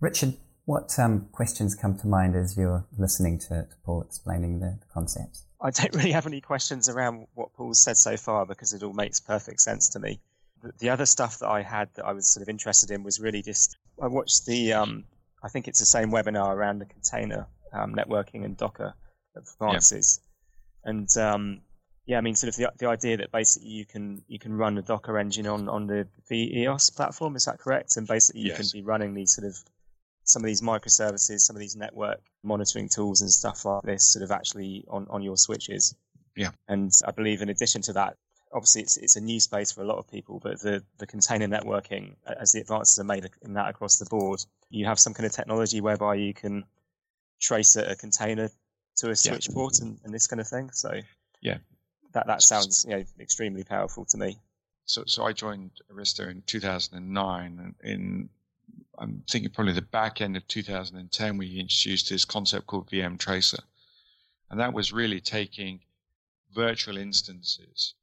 Richard, 0.00 0.36
what 0.64 0.98
um, 0.98 1.28
questions 1.32 1.74
come 1.74 1.96
to 1.98 2.06
mind 2.06 2.34
as 2.34 2.56
you're 2.56 2.86
listening 2.98 3.38
to, 3.40 3.48
to 3.48 3.76
Paul 3.84 4.02
explaining 4.02 4.60
the, 4.60 4.78
the 4.80 4.86
concepts? 4.92 5.44
I 5.60 5.70
don't 5.70 5.94
really 5.94 6.12
have 6.12 6.26
any 6.26 6.40
questions 6.40 6.88
around 6.88 7.26
what 7.34 7.52
Paul's 7.54 7.82
said 7.82 7.96
so 7.96 8.16
far 8.16 8.44
because 8.44 8.72
it 8.72 8.82
all 8.82 8.92
makes 8.92 9.20
perfect 9.20 9.60
sense 9.60 9.88
to 9.90 10.00
me. 10.00 10.20
The, 10.62 10.72
the 10.78 10.90
other 10.90 11.06
stuff 11.06 11.38
that 11.38 11.48
I 11.48 11.62
had 11.62 11.88
that 11.94 12.04
I 12.04 12.12
was 12.12 12.28
sort 12.28 12.42
of 12.42 12.48
interested 12.48 12.90
in 12.90 13.02
was 13.02 13.20
really 13.20 13.42
just 13.42 13.76
I 14.02 14.08
watched 14.08 14.44
the 14.46 14.72
um, 14.72 15.04
I 15.42 15.48
think 15.48 15.68
it's 15.68 15.78
the 15.78 15.86
same 15.86 16.10
webinar 16.10 16.54
around 16.54 16.80
the 16.80 16.86
container 16.86 17.46
um, 17.72 17.94
networking 17.94 18.44
and 18.44 18.56
Docker 18.56 18.94
advances, 19.36 20.20
yeah. 20.84 20.90
and 20.90 21.16
um, 21.16 21.60
yeah, 22.06 22.18
I 22.18 22.20
mean, 22.20 22.36
sort 22.36 22.48
of 22.48 22.56
the, 22.56 22.72
the 22.78 22.88
idea 22.88 23.16
that 23.16 23.32
basically 23.32 23.68
you 23.68 23.84
can 23.84 24.22
you 24.28 24.38
can 24.38 24.56
run 24.56 24.78
a 24.78 24.82
Docker 24.82 25.18
engine 25.18 25.46
on 25.46 25.68
on 25.68 25.86
the 25.88 26.06
EOS 26.30 26.90
platform. 26.90 27.34
Is 27.34 27.46
that 27.46 27.58
correct? 27.58 27.96
And 27.96 28.06
basically 28.06 28.42
you 28.42 28.48
yes. 28.48 28.58
can 28.58 28.80
be 28.80 28.84
running 28.84 29.14
these 29.14 29.34
sort 29.34 29.48
of 29.48 29.56
some 30.22 30.42
of 30.42 30.46
these 30.46 30.62
microservices, 30.62 31.40
some 31.40 31.56
of 31.56 31.60
these 31.60 31.76
network 31.76 32.20
monitoring 32.44 32.88
tools 32.88 33.22
and 33.22 33.30
stuff 33.30 33.64
like 33.64 33.82
this, 33.82 34.12
sort 34.12 34.22
of 34.22 34.30
actually 34.30 34.84
on 34.88 35.08
on 35.10 35.22
your 35.22 35.36
switches. 35.36 35.96
Yeah. 36.36 36.50
And 36.68 36.92
I 37.04 37.10
believe 37.10 37.42
in 37.42 37.48
addition 37.48 37.82
to 37.82 37.94
that, 37.94 38.16
obviously 38.52 38.82
it's 38.82 38.96
it's 38.98 39.16
a 39.16 39.20
new 39.20 39.40
space 39.40 39.72
for 39.72 39.82
a 39.82 39.86
lot 39.86 39.98
of 39.98 40.08
people, 40.08 40.38
but 40.40 40.60
the 40.60 40.84
the 40.98 41.08
container 41.08 41.48
networking, 41.48 42.14
as 42.24 42.52
the 42.52 42.60
advances 42.60 43.00
are 43.00 43.04
made 43.04 43.28
in 43.42 43.54
that 43.54 43.68
across 43.68 43.98
the 43.98 44.06
board, 44.06 44.40
you 44.70 44.86
have 44.86 45.00
some 45.00 45.12
kind 45.12 45.26
of 45.26 45.32
technology 45.32 45.80
whereby 45.80 46.14
you 46.14 46.32
can 46.32 46.64
trace 47.40 47.74
a, 47.74 47.82
a 47.82 47.96
container 47.96 48.48
to 48.98 49.10
a 49.10 49.16
switch 49.16 49.48
yeah. 49.48 49.54
port 49.54 49.80
and, 49.80 49.98
and 50.04 50.14
this 50.14 50.28
kind 50.28 50.40
of 50.40 50.46
thing. 50.46 50.70
So 50.72 51.00
yeah, 51.40 51.58
that 52.16 52.26
that 52.26 52.42
sounds 52.42 52.86
you 52.88 52.96
know 52.96 53.04
extremely 53.20 53.62
powerful 53.62 54.06
to 54.06 54.16
me. 54.16 54.38
So 54.86 55.04
so 55.06 55.24
I 55.24 55.32
joined 55.32 55.72
Arista 55.92 56.30
in 56.30 56.42
2009, 56.46 57.58
and 57.58 57.74
in 57.84 58.28
I'm 58.98 59.22
thinking 59.30 59.50
probably 59.50 59.74
the 59.74 59.82
back 59.82 60.22
end 60.22 60.36
of 60.36 60.48
2010 60.48 61.36
we 61.36 61.60
introduced 61.60 62.08
this 62.08 62.24
concept 62.24 62.66
called 62.66 62.88
VM 62.90 63.18
Tracer, 63.18 63.62
and 64.50 64.58
that 64.60 64.72
was 64.72 64.92
really 64.92 65.20
taking 65.20 65.80
virtual 66.54 66.96
instances 66.96 67.94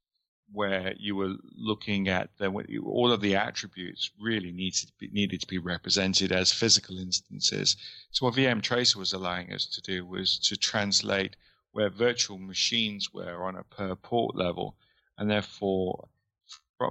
where 0.51 0.93
you 0.99 1.15
were 1.15 1.33
looking 1.57 2.07
at 2.07 2.29
the, 2.37 2.47
all 2.85 3.11
of 3.11 3.21
the 3.21 3.35
attributes 3.35 4.11
really 4.19 4.51
needed 4.51 4.85
to, 4.85 4.93
be, 4.99 5.07
needed 5.07 5.41
to 5.41 5.47
be 5.47 5.57
represented 5.57 6.31
as 6.31 6.51
physical 6.51 6.99
instances. 6.99 7.75
So 8.11 8.27
what 8.27 8.35
VM 8.35 8.61
Tracer 8.61 8.99
was 8.99 9.13
allowing 9.13 9.51
us 9.51 9.65
to 9.65 9.81
do 9.81 10.05
was 10.05 10.37
to 10.49 10.55
translate 10.55 11.35
where 11.73 11.89
virtual 11.89 12.37
machines 12.37 13.13
were 13.13 13.43
on 13.43 13.55
a 13.55 13.63
per 13.63 13.95
port 13.95 14.35
level, 14.35 14.75
and 15.17 15.29
therefore, 15.29 16.07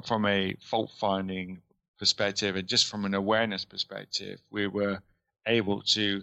from 0.05 0.27
a 0.27 0.55
fault 0.61 0.91
finding 0.99 1.63
perspective 1.99 2.57
and 2.57 2.69
just 2.69 2.89
from 2.89 3.05
an 3.05 3.15
awareness 3.15 3.65
perspective, 3.65 4.41
we 4.51 4.67
were 4.67 5.01
able 5.47 5.83
to 5.83 6.23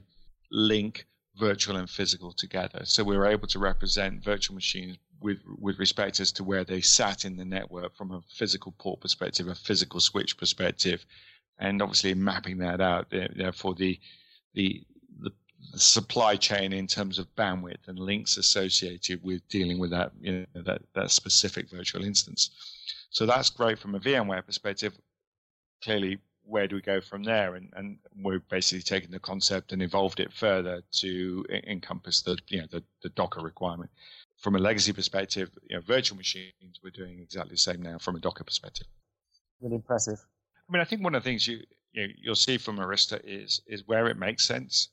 link 0.52 1.06
virtual 1.38 1.78
and 1.78 1.90
physical 1.90 2.34
together. 2.34 2.82
So 2.84 3.04
we 3.04 3.18
were 3.18 3.28
able 3.28 3.48
to 3.48 3.60
represent 3.60 4.24
virtual 4.24 4.56
machines 4.56 4.98
with 5.22 5.40
with 5.58 5.80
respect 5.80 6.20
as 6.20 6.32
to 6.34 6.44
where 6.44 6.64
they 6.64 6.82
sat 6.82 7.26
in 7.26 7.38
the 7.38 7.46
network 7.46 7.96
from 7.96 8.12
a 8.12 8.22
physical 8.30 8.74
port 8.78 9.02
perspective, 9.02 9.48
a 9.48 9.56
physical 9.56 10.00
switch 10.00 10.38
perspective, 10.38 11.06
and 11.58 11.82
obviously 11.82 12.14
mapping 12.14 12.58
that 12.58 12.82
out. 12.82 13.10
Therefore, 13.10 13.76
the 13.76 14.00
the 14.54 14.86
the 14.96 14.99
supply 15.76 16.36
chain 16.36 16.74
in 16.74 16.88
terms 16.88 17.20
of 17.20 17.34
bandwidth 17.36 17.88
and 17.88 18.00
links 18.00 18.38
associated 18.38 19.24
with 19.24 19.48
dealing 19.50 19.78
with 19.78 19.92
that 19.92 20.12
you 20.20 20.46
know 20.54 20.62
that, 20.62 20.82
that 20.94 21.12
specific 21.12 21.70
virtual 21.70 22.04
instance. 22.04 22.50
So 23.12 23.26
that's 23.26 23.50
great 23.50 23.80
from 23.80 23.96
a 23.96 24.00
VMware 24.00 24.46
perspective. 24.46 24.94
Clearly, 25.84 26.20
where 26.44 26.68
do 26.68 26.76
we 26.76 26.82
go 26.82 27.00
from 27.02 27.24
there? 27.24 27.56
And, 27.56 27.72
and 27.76 27.98
we're 28.22 28.40
basically 28.40 28.82
taking 28.82 29.12
the 29.12 29.20
concept 29.20 29.72
and 29.72 29.82
evolved 29.82 30.20
it 30.20 30.34
further 30.34 30.82
to 30.94 31.46
encompass 31.68 32.22
the 32.22 32.38
you 32.48 32.62
know 32.62 32.68
the, 32.72 32.84
the 33.04 33.10
Docker 33.10 33.42
requirement. 33.42 33.90
From 34.38 34.56
a 34.56 34.60
legacy 34.60 34.94
perspective, 34.94 35.52
you 35.70 35.76
know, 35.76 35.82
virtual 35.82 36.18
machines, 36.18 36.80
we're 36.82 36.92
doing 36.92 37.20
exactly 37.20 37.52
the 37.52 37.58
same 37.58 37.82
now 37.82 37.98
from 37.98 38.16
a 38.16 38.20
Docker 38.20 38.44
perspective. 38.44 38.88
Really 39.60 39.76
impressive. 39.76 40.20
I 40.58 40.72
mean, 40.72 40.82
I 40.82 40.86
think 40.86 41.04
one 41.04 41.14
of 41.14 41.24
the 41.24 41.30
things 41.30 41.46
you, 41.46 41.60
you 41.92 42.08
know, 42.08 42.14
you'll 42.18 42.36
see 42.36 42.58
from 42.58 42.78
Arista 42.78 43.20
is 43.24 43.62
is 43.68 43.86
where 43.88 44.08
it 44.08 44.18
makes 44.18 44.46
sense 44.46 44.90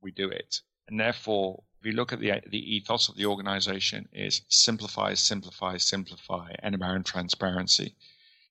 we 0.00 0.10
do 0.10 0.28
it. 0.28 0.60
And 0.88 0.98
therefore, 0.98 1.62
if 1.80 1.86
you 1.86 1.92
look 1.92 2.12
at 2.12 2.20
the 2.20 2.32
the 2.48 2.76
ethos 2.76 3.08
of 3.08 3.16
the 3.16 3.26
organization 3.26 4.08
is 4.12 4.42
simplify, 4.48 5.14
simplify, 5.14 5.76
simplify, 5.76 6.52
and 6.60 6.74
around 6.80 7.06
transparency. 7.06 7.94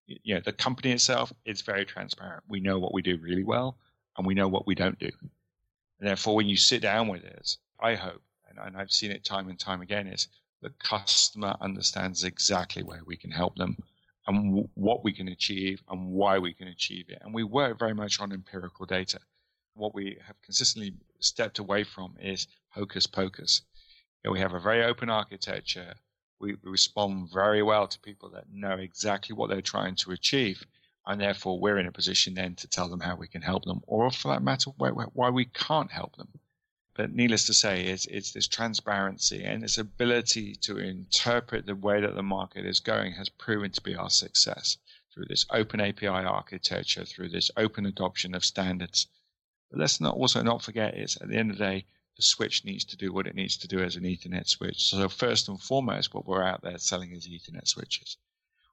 You 0.06 0.36
know, 0.36 0.42
the 0.42 0.54
company 0.54 0.92
itself 0.94 1.34
is 1.46 1.62
very 1.62 1.86
transparent. 1.86 2.44
We 2.48 2.62
know 2.62 2.80
what 2.80 2.94
we 2.94 3.02
do 3.02 3.18
really 3.18 3.44
well, 3.44 3.78
and 4.18 4.26
we 4.26 4.36
know 4.36 4.48
what 4.48 4.66
we 4.66 4.76
don't 4.76 5.00
do. 5.00 5.12
And 6.00 6.08
therefore, 6.08 6.36
when 6.36 6.48
you 6.48 6.56
sit 6.56 6.82
down 6.82 7.10
with 7.10 7.26
us, 7.26 7.58
I 7.80 7.96
hope, 7.96 8.22
and, 8.48 8.58
and 8.58 8.78
I've 8.78 8.92
seen 8.92 9.12
it 9.12 9.26
time 9.26 9.50
and 9.50 9.60
time 9.60 9.82
again, 9.82 10.08
is 10.08 10.30
the 10.62 10.70
customer 10.80 11.58
understands 11.60 12.24
exactly 12.24 12.84
where 12.84 13.04
we 13.06 13.18
can 13.18 13.32
help 13.32 13.58
them 13.58 13.78
and 14.28 14.52
w- 14.52 14.70
what 14.76 15.04
we 15.04 15.12
can 15.12 15.28
achieve 15.28 15.84
and 15.90 16.08
why 16.08 16.40
we 16.40 16.54
can 16.54 16.70
achieve 16.70 17.10
it. 17.10 17.20
And 17.22 17.34
we 17.34 17.44
work 17.44 17.78
very 17.78 17.94
much 17.94 18.22
on 18.22 18.32
empirical 18.32 18.86
data 18.86 19.20
what 19.78 19.94
we 19.94 20.18
have 20.26 20.42
consistently 20.42 20.94
stepped 21.20 21.60
away 21.60 21.84
from 21.84 22.16
is 22.20 22.48
hocus 22.70 23.08
pocus. 23.08 23.62
You 24.24 24.30
know, 24.30 24.34
we 24.34 24.40
have 24.40 24.54
a 24.54 24.60
very 24.60 24.84
open 24.84 25.10
architecture. 25.10 25.96
We, 26.40 26.56
respond 26.64 27.32
very 27.32 27.64
well 27.64 27.88
to 27.88 28.00
people 28.00 28.30
that 28.32 28.50
know 28.52 28.78
exactly 28.78 29.36
what 29.36 29.50
they're 29.50 29.62
trying 29.62 29.96
to 29.96 30.12
achieve, 30.12 30.66
and 31.06 31.20
therefore 31.20 31.60
we're 31.60 31.80
in 31.80 31.88
a 31.88 31.92
position 31.92 32.36
then 32.36 32.56
to 32.56 32.68
tell 32.68 32.90
them 32.90 33.00
how 33.00 33.16
we 33.16 33.28
can 33.28 33.42
help 33.42 33.66
them, 33.66 33.82
or 33.88 34.12
for 34.12 34.28
that 34.30 34.44
matter, 34.44 34.72
why, 34.78 34.90
why 34.90 35.30
we 35.30 35.46
can't 35.46 35.92
help 35.92 36.16
them. 36.16 36.40
But 36.94 37.14
needless 37.14 37.46
to 37.46 37.54
say, 37.54 37.86
it's, 37.86 38.08
it's 38.08 38.32
this 38.32 38.48
transparency 38.48 39.44
and 39.44 39.62
this 39.62 39.78
ability 39.78 40.56
to 40.56 40.78
interpret 40.78 41.66
the 41.66 41.76
way 41.76 42.02
that 42.02 42.16
the 42.16 42.24
market 42.24 42.66
is 42.66 42.80
going 42.80 43.14
has 43.14 43.30
proven 43.30 43.72
to 43.72 43.82
be 43.82 43.96
our 43.96 44.10
success 44.10 44.78
through 45.14 45.26
this 45.26 45.46
open 45.52 45.80
API 45.80 46.08
architecture, 46.08 47.06
through 47.06 47.30
this 47.30 47.50
open 47.56 47.86
adoption 47.86 48.36
of 48.36 48.44
standards, 48.44 49.08
but 49.70 49.80
let's 49.80 50.00
not 50.00 50.16
also 50.16 50.42
not 50.42 50.62
forget 50.62 50.98
is 50.98 51.18
at 51.18 51.28
the 51.28 51.36
end 51.36 51.52
of 51.52 51.58
the 51.58 51.64
day, 51.64 51.86
the 52.16 52.24
switch 52.24 52.66
needs 52.66 52.84
to 52.86 52.98
do 52.98 53.14
what 53.14 53.28
it 53.28 53.36
needs 53.36 53.58
to 53.58 53.68
do 53.68 53.80
as 53.80 53.96
an 53.96 54.04
Ethernet 54.04 54.48
switch. 54.48 54.90
So 54.90 55.08
first 55.08 55.48
and 55.48 55.62
foremost, 55.62 56.14
what 56.14 56.26
we're 56.26 56.44
out 56.44 56.62
there 56.62 56.78
selling 56.78 57.12
is 57.12 57.28
Ethernet 57.28 57.68
switches. 57.68 58.18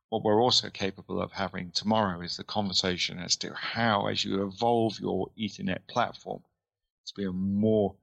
What 0.08 0.22
we're 0.22 0.40
also 0.40 0.70
capable 0.70 1.20
of 1.20 1.32
having 1.32 1.72
tomorrow 1.72 2.20
is 2.20 2.36
the 2.36 2.44
conversation 2.44 3.18
as 3.18 3.36
to 3.36 3.52
how, 3.54 4.06
as 4.06 4.24
you 4.24 4.46
evolve 4.46 5.00
your 5.00 5.30
Ethernet 5.36 5.86
platform, 5.88 6.42
to 7.06 7.14
be 7.14 7.24
a 7.24 7.32
more 7.32 7.96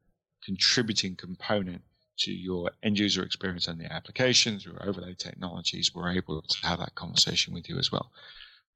contributing 0.44 1.16
component 1.16 1.84
to 2.18 2.32
your 2.32 2.72
end 2.84 3.00
user 3.00 3.24
experience 3.24 3.68
and 3.68 3.80
the 3.80 3.92
application 3.92 4.60
through 4.60 4.78
overlay 4.80 5.16
technologies, 5.16 5.96
we're 5.96 6.12
able 6.12 6.42
to 6.42 6.68
have 6.68 6.80
that 6.80 6.96
conversation 6.96 7.54
with 7.54 7.70
you 7.70 7.80
as 7.80 7.92
well. 7.92 8.12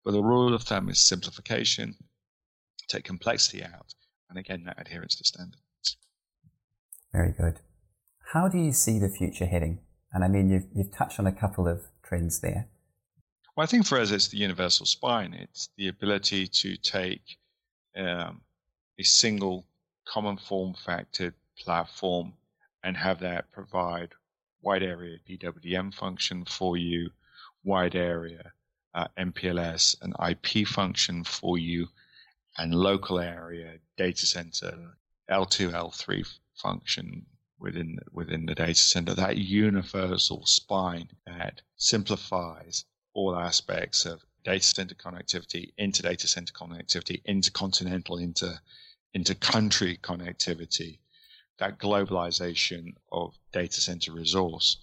But 0.04 0.12
the 0.12 0.24
rule 0.24 0.54
of 0.54 0.64
thumb 0.64 0.90
is 0.90 1.00
simplification, 1.00 1.96
take 2.88 3.04
complexity 3.04 3.64
out, 3.64 3.94
and 4.30 4.38
again, 4.38 4.64
that 4.66 4.80
adherence 4.80 5.16
to 5.16 5.24
standards. 5.24 5.98
Very 7.12 7.32
good. 7.32 7.60
How 8.34 8.48
do 8.48 8.58
you 8.58 8.72
see 8.72 9.00
the 9.00 9.10
future 9.10 9.46
heading? 9.46 9.80
And 10.12 10.24
I 10.24 10.28
mean, 10.28 10.50
you've, 10.50 10.68
you've 10.74 10.92
touched 10.92 11.20
on 11.20 11.28
a 11.28 11.32
couple 11.32 11.68
of 11.68 11.82
trends 12.04 12.40
there. 12.40 12.68
Well, 13.56 13.64
I 13.64 13.68
think 13.68 13.86
for 13.86 14.00
us, 14.00 14.12
it's 14.12 14.28
the 14.28 14.38
universal 14.38 14.86
spine. 14.86 15.34
It's 15.34 15.70
the 15.78 15.88
ability 15.88 16.48
to 16.48 16.76
take 16.78 17.38
um, 17.96 18.42
a 19.00 19.04
single 19.04 19.66
common 20.06 20.38
form 20.38 20.74
factor 20.74 21.34
platform 21.58 22.34
and 22.84 22.98
have 22.98 23.20
that 23.20 23.52
provide 23.52 24.10
wide 24.62 24.84
area 24.84 25.18
DWDM 25.28 25.94
function 25.94 26.44
for 26.46 26.76
you, 26.76 27.10
wide 27.64 27.96
area 27.96 28.52
uh, 28.96 29.08
MPLS 29.18 29.96
and 30.02 30.16
IP 30.30 30.68
function 30.68 31.24
for 31.24 31.58
you, 31.58 31.88
and 32.58 32.74
local 32.74 33.20
area 33.20 33.80
data 33.98 34.26
center 34.26 34.98
L2, 35.30 35.72
L3 35.72 36.26
function 36.56 37.26
within 37.60 38.00
within 38.12 38.46
the 38.46 38.56
data 38.56 38.76
center. 38.76 39.14
That 39.14 39.38
universal 39.38 40.46
spine 40.46 41.10
that 41.26 41.62
simplifies 41.78 42.86
all 43.14 43.36
aspects 43.36 44.06
of 44.06 44.24
data 44.44 44.64
center 44.64 44.96
connectivity, 44.96 45.74
inter 45.78 46.04
data 46.10 46.28
center 46.28 46.54
connectivity, 46.54 47.24
intercontinental, 47.26 48.18
inter 48.18 48.60
inter-country 49.14 49.98
connectivity, 50.04 51.00
that 51.58 51.80
globalization 51.80 52.94
of 53.12 53.34
data 53.54 53.80
center 53.80 54.12
resource 54.12 54.78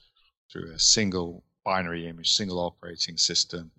through 0.51 0.73
a 0.73 0.79
single 0.79 1.45
binary 1.65 2.09
image, 2.09 2.33
single 2.33 2.59
operating 2.59 3.17
system 3.19 3.71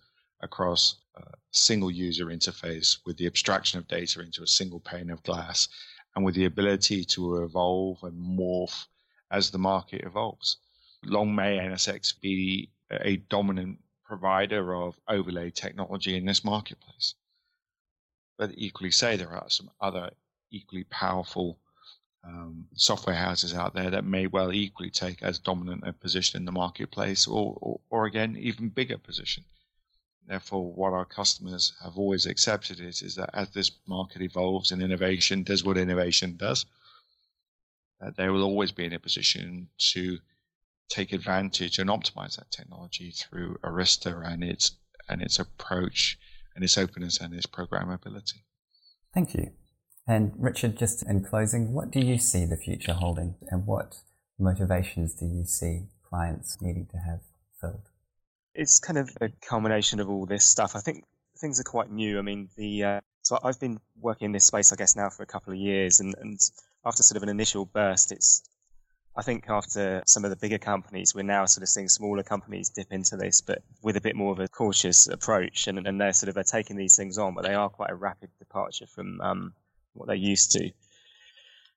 across 0.44 0.96
a 1.16 1.24
single 1.52 1.90
user 1.90 2.26
interface 2.26 2.98
with 3.06 3.18
the 3.18 3.26
abstraction 3.26 3.80
of 3.80 3.88
data 3.88 4.22
into 4.22 4.44
a 4.44 4.48
single 4.48 4.80
pane 4.80 5.10
of 5.10 5.24
glass 5.24 5.68
and 6.16 6.24
with 6.24 6.36
the 6.36 6.46
ability 6.46 7.04
to 7.06 7.44
evolve 7.44 8.04
and 8.04 8.18
morph 8.18 8.86
as 9.32 9.50
the 9.50 9.58
market 9.58 10.04
evolves. 10.04 10.58
Long 11.04 11.34
may 11.34 11.58
NSX 11.58 12.20
be 12.22 12.70
a 12.92 13.18
dominant 13.18 13.80
provider 14.06 14.76
of 14.76 15.00
overlay 15.08 15.50
technology 15.50 16.16
in 16.16 16.26
this 16.26 16.44
marketplace. 16.44 17.16
But 18.38 18.52
equally 18.56 18.92
say 18.92 19.16
there 19.16 19.36
are 19.36 19.50
some 19.50 19.72
other 19.82 20.12
equally 20.52 20.84
powerful 20.84 21.60
um, 22.24 22.68
software 22.76 23.16
houses 23.16 23.54
out 23.54 23.74
there 23.74 23.90
that 23.90 24.06
may 24.06 24.28
well 24.28 24.54
equally 24.54 24.90
take 24.90 25.22
as 25.22 25.40
dominant 25.40 25.84
a 25.86 25.94
position 25.94 26.38
in 26.38 26.46
the 26.46 26.52
marketplace 26.52 27.28
or, 27.28 27.58
or, 27.60 27.80
or 27.90 28.06
again, 28.06 28.38
even 28.38 28.70
bigger 28.70 28.98
position. 28.98 29.44
Therefore, 30.28 30.72
what 30.74 30.94
our 30.94 31.06
customers 31.06 31.74
have 31.84 31.98
always 31.98 32.26
accepted 32.26 32.80
is, 32.80 33.02
is 33.02 33.16
that 33.16 33.30
as 33.34 33.50
this 33.50 33.72
market 33.88 34.22
evolves 34.22 34.72
and 34.72 34.82
innovation 34.82 35.44
does 35.44 35.64
what 35.64 35.78
innovation 35.78 36.38
does, 36.38 36.66
that 38.00 38.16
they 38.16 38.30
will 38.30 38.44
always 38.44 38.72
be 38.72 38.86
in 38.86 38.94
a 38.94 39.00
position 39.00 39.68
to 39.94 40.18
take 40.90 41.12
advantage 41.12 41.80
and 41.80 41.90
optimize 41.90 42.38
that 42.38 42.52
technology 42.52 43.12
through 43.12 43.58
Arista 43.64 44.26
and 44.26 44.44
its 44.44 44.76
and 45.10 45.22
its 45.22 45.40
approach 45.40 46.18
and 46.56 46.64
its 46.64 46.78
openness 46.78 47.20
and 47.20 47.34
its 47.34 47.46
programmability. 47.46 48.44
Thank 49.14 49.34
you. 49.34 49.52
And 50.08 50.34
Richard, 50.38 50.78
just 50.78 51.04
in 51.04 51.24
closing, 51.24 51.74
what 51.74 51.92
do 51.92 52.00
you 52.00 52.18
see 52.18 52.46
the 52.46 52.58
future 52.58 52.94
holding 52.94 53.36
and 53.50 53.66
what 53.66 53.98
motivations 54.40 55.14
do 55.14 55.26
you 55.26 55.46
see 55.46 55.88
clients 56.08 56.58
needing 56.62 56.88
to 56.92 56.98
have 56.98 57.22
filled? 57.60 57.90
It's 58.56 58.80
kind 58.80 58.98
of 58.98 59.10
a 59.22 59.30
culmination 59.42 60.00
of 60.00 60.10
all 60.10 60.26
this 60.26 60.46
stuff. 60.46 60.76
I 60.76 60.80
think 60.80 61.06
things 61.40 61.60
are 61.60 61.64
quite 61.64 61.92
new. 61.92 62.20
I 62.20 62.22
mean, 62.22 62.50
the 62.56 62.84
uh, 62.84 63.02
so 63.22 63.40
I've 63.44 63.60
been 63.60 63.80
working 64.00 64.26
in 64.28 64.32
this 64.32 64.46
space, 64.46 64.72
I 64.72 64.76
guess, 64.76 64.96
now 64.96 65.10
for 65.10 65.24
a 65.24 65.26
couple 65.26 65.54
of 65.54 65.60
years, 65.60 66.00
and, 66.00 66.14
and 66.20 66.40
after 66.86 67.04
sort 67.04 67.18
of 67.18 67.24
an 67.24 67.30
initial 67.30 67.66
burst, 67.66 68.12
it's 68.12 68.44
I 69.16 69.22
think 69.22 69.46
after 69.48 70.04
some 70.08 70.24
of 70.24 70.32
the 70.32 70.36
bigger 70.36 70.58
companies, 70.58 71.14
we're 71.14 71.24
now 71.24 71.46
sort 71.46 71.64
of 71.64 71.70
seeing 71.70 71.88
smaller 71.88 72.24
companies 72.24 72.70
dip 72.70 72.92
into 72.92 73.16
this, 73.16 73.42
but 73.42 73.62
with 73.82 73.96
a 73.96 74.02
bit 74.02 74.16
more 74.16 74.32
of 74.32 74.40
a 74.40 74.48
cautious 74.48 75.08
approach, 75.08 75.68
and, 75.68 75.88
and 75.88 76.02
they're 76.02 76.14
sort 76.14 76.30
of 76.30 76.36
they're 76.36 76.44
taking 76.44 76.76
these 76.76 76.96
things 76.96 77.18
on, 77.18 77.36
but 77.36 77.44
they 77.44 77.54
are 77.54 77.70
quite 77.70 77.92
a 77.92 77.96
rapid 77.96 78.30
departure 78.40 78.88
from 78.88 79.22
um, 79.22 79.54
what 79.94 80.08
they're 80.08 80.16
used 80.16 80.52
to. 80.54 80.72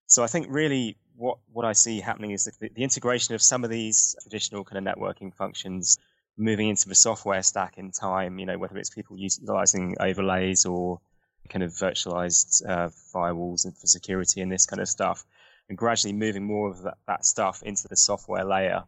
So 0.07 0.23
I 0.23 0.29
think 0.29 0.47
really 0.51 0.97
what 1.17 1.39
what 1.53 1.65
I 1.65 1.73
see 1.73 2.01
happening 2.01 2.31
is 2.31 2.45
the, 2.45 2.71
the 2.75 2.83
integration 2.83 3.35
of 3.35 3.43
some 3.43 3.65
of 3.65 3.71
these 3.71 4.17
traditional 4.23 4.65
kind 4.65 4.87
of 4.87 4.95
networking 4.95 5.35
functions 5.35 5.99
moving 6.37 6.68
into 6.68 6.88
the 6.88 6.94
software 6.94 7.42
stack 7.42 7.79
in 7.79 7.90
time. 7.90 8.38
You 8.38 8.46
know, 8.46 8.59
whether 8.59 8.77
it's 8.79 8.90
people 8.90 9.16
utilizing 9.16 9.96
overlays 10.01 10.66
or 10.66 11.01
kind 11.49 11.62
of 11.62 11.70
virtualized 11.72 12.68
uh, 12.68 12.88
firewalls 13.14 13.64
and 13.64 13.77
for 13.77 13.87
security 13.87 14.40
and 14.40 14.51
this 14.51 14.66
kind 14.66 14.81
of 14.81 14.88
stuff 14.88 15.25
and 15.68 15.79
gradually 15.79 16.12
moving 16.12 16.44
more 16.44 16.68
of 16.70 16.83
that, 16.83 16.99
that 17.07 17.25
stuff 17.25 17.62
into 17.62 17.88
the 17.88 17.96
software 17.96 18.44
layer. 18.44 18.85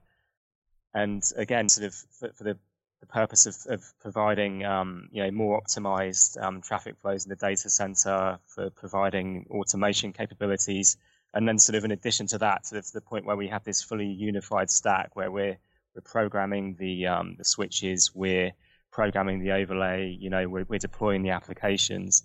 And 0.94 1.22
again, 1.36 1.68
sort 1.68 1.86
of 1.86 1.94
for, 1.94 2.32
for 2.32 2.44
the, 2.44 2.56
the, 3.00 3.06
purpose 3.06 3.46
of, 3.46 3.56
of 3.68 3.84
providing, 4.00 4.64
um, 4.64 5.08
you 5.12 5.22
know, 5.22 5.30
more 5.30 5.60
optimized 5.60 6.40
um, 6.42 6.60
traffic 6.62 6.96
flows 6.98 7.24
in 7.24 7.30
the 7.30 7.36
data 7.36 7.68
center, 7.70 8.38
for 8.46 8.70
providing 8.70 9.46
automation 9.50 10.12
capabilities, 10.12 10.96
and 11.34 11.46
then 11.46 11.58
sort 11.58 11.76
of 11.76 11.84
in 11.84 11.90
addition 11.90 12.26
to 12.28 12.38
that, 12.38 12.66
sort 12.66 12.78
of 12.78 12.90
the 12.92 13.00
point 13.00 13.26
where 13.26 13.36
we 13.36 13.48
have 13.48 13.64
this 13.64 13.82
fully 13.82 14.06
unified 14.06 14.70
stack 14.70 15.14
where 15.14 15.30
we're 15.30 15.58
we're 15.98 16.10
programming 16.10 16.76
the 16.78 17.06
um, 17.08 17.34
the 17.38 17.44
switches, 17.44 18.12
we're 18.14 18.52
programming 18.92 19.40
the 19.40 19.52
overlay, 19.52 20.16
you 20.18 20.30
know, 20.30 20.48
we're, 20.48 20.64
we're 20.68 20.78
deploying 20.78 21.22
the 21.22 21.30
applications, 21.30 22.24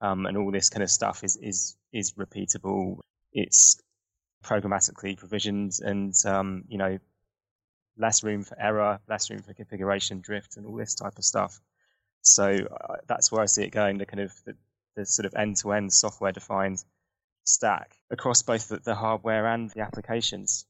um, 0.00 0.26
and 0.26 0.36
all 0.36 0.50
this 0.50 0.68
kind 0.68 0.82
of 0.82 0.90
stuff 0.90 1.22
is 1.22 1.36
is 1.36 1.76
is 1.92 2.12
repeatable. 2.14 2.98
It's 3.32 3.80
programmatically 4.44 5.16
provisioned 5.16 5.72
and, 5.80 6.14
um, 6.26 6.64
you 6.68 6.76
know, 6.76 6.98
less 7.96 8.22
room 8.22 8.42
for 8.42 8.60
error, 8.60 9.00
less 9.08 9.30
room 9.30 9.42
for 9.42 9.54
configuration 9.54 10.20
drift 10.20 10.56
and 10.56 10.66
all 10.66 10.76
this 10.76 10.94
type 10.94 11.16
of 11.16 11.24
stuff. 11.24 11.60
So 12.22 12.44
uh, 12.44 12.96
that's 13.06 13.32
where 13.32 13.42
I 13.42 13.46
see 13.46 13.62
it 13.62 13.70
going, 13.70 13.98
the 13.98 14.06
kind 14.06 14.20
of 14.20 14.32
the, 14.44 14.54
the 14.96 15.06
sort 15.06 15.26
of 15.26 15.34
end-to-end 15.34 15.92
software 15.92 16.32
defined 16.32 16.84
stack 17.44 17.96
across 18.10 18.42
both 18.42 18.68
the, 18.68 18.78
the 18.78 18.94
hardware 18.94 19.46
and 19.46 19.70
the 19.70 19.80
applications. 19.80 20.66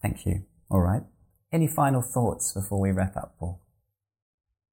Thank 0.00 0.24
you. 0.24 0.44
All 0.70 0.80
right. 0.80 1.02
Any 1.54 1.68
final 1.68 2.02
thoughts 2.02 2.50
before 2.50 2.80
we 2.80 2.90
wrap 2.90 3.16
up, 3.16 3.36
Paul? 3.38 3.60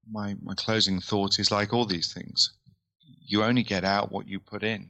My, 0.09 0.35
my 0.41 0.55
closing 0.55 0.99
thought 0.99 1.37
is 1.37 1.51
like 1.51 1.73
all 1.73 1.85
these 1.85 2.11
things. 2.11 2.53
You 3.23 3.43
only 3.43 3.61
get 3.61 3.83
out 3.83 4.11
what 4.11 4.27
you 4.27 4.39
put 4.39 4.63
in. 4.63 4.89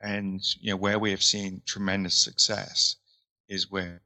And 0.00 0.40
you 0.58 0.70
know 0.70 0.78
where 0.78 0.98
we 0.98 1.10
have 1.10 1.22
seen 1.22 1.60
tremendous 1.66 2.16
success 2.16 2.96
is 3.46 3.70
where 3.70 4.00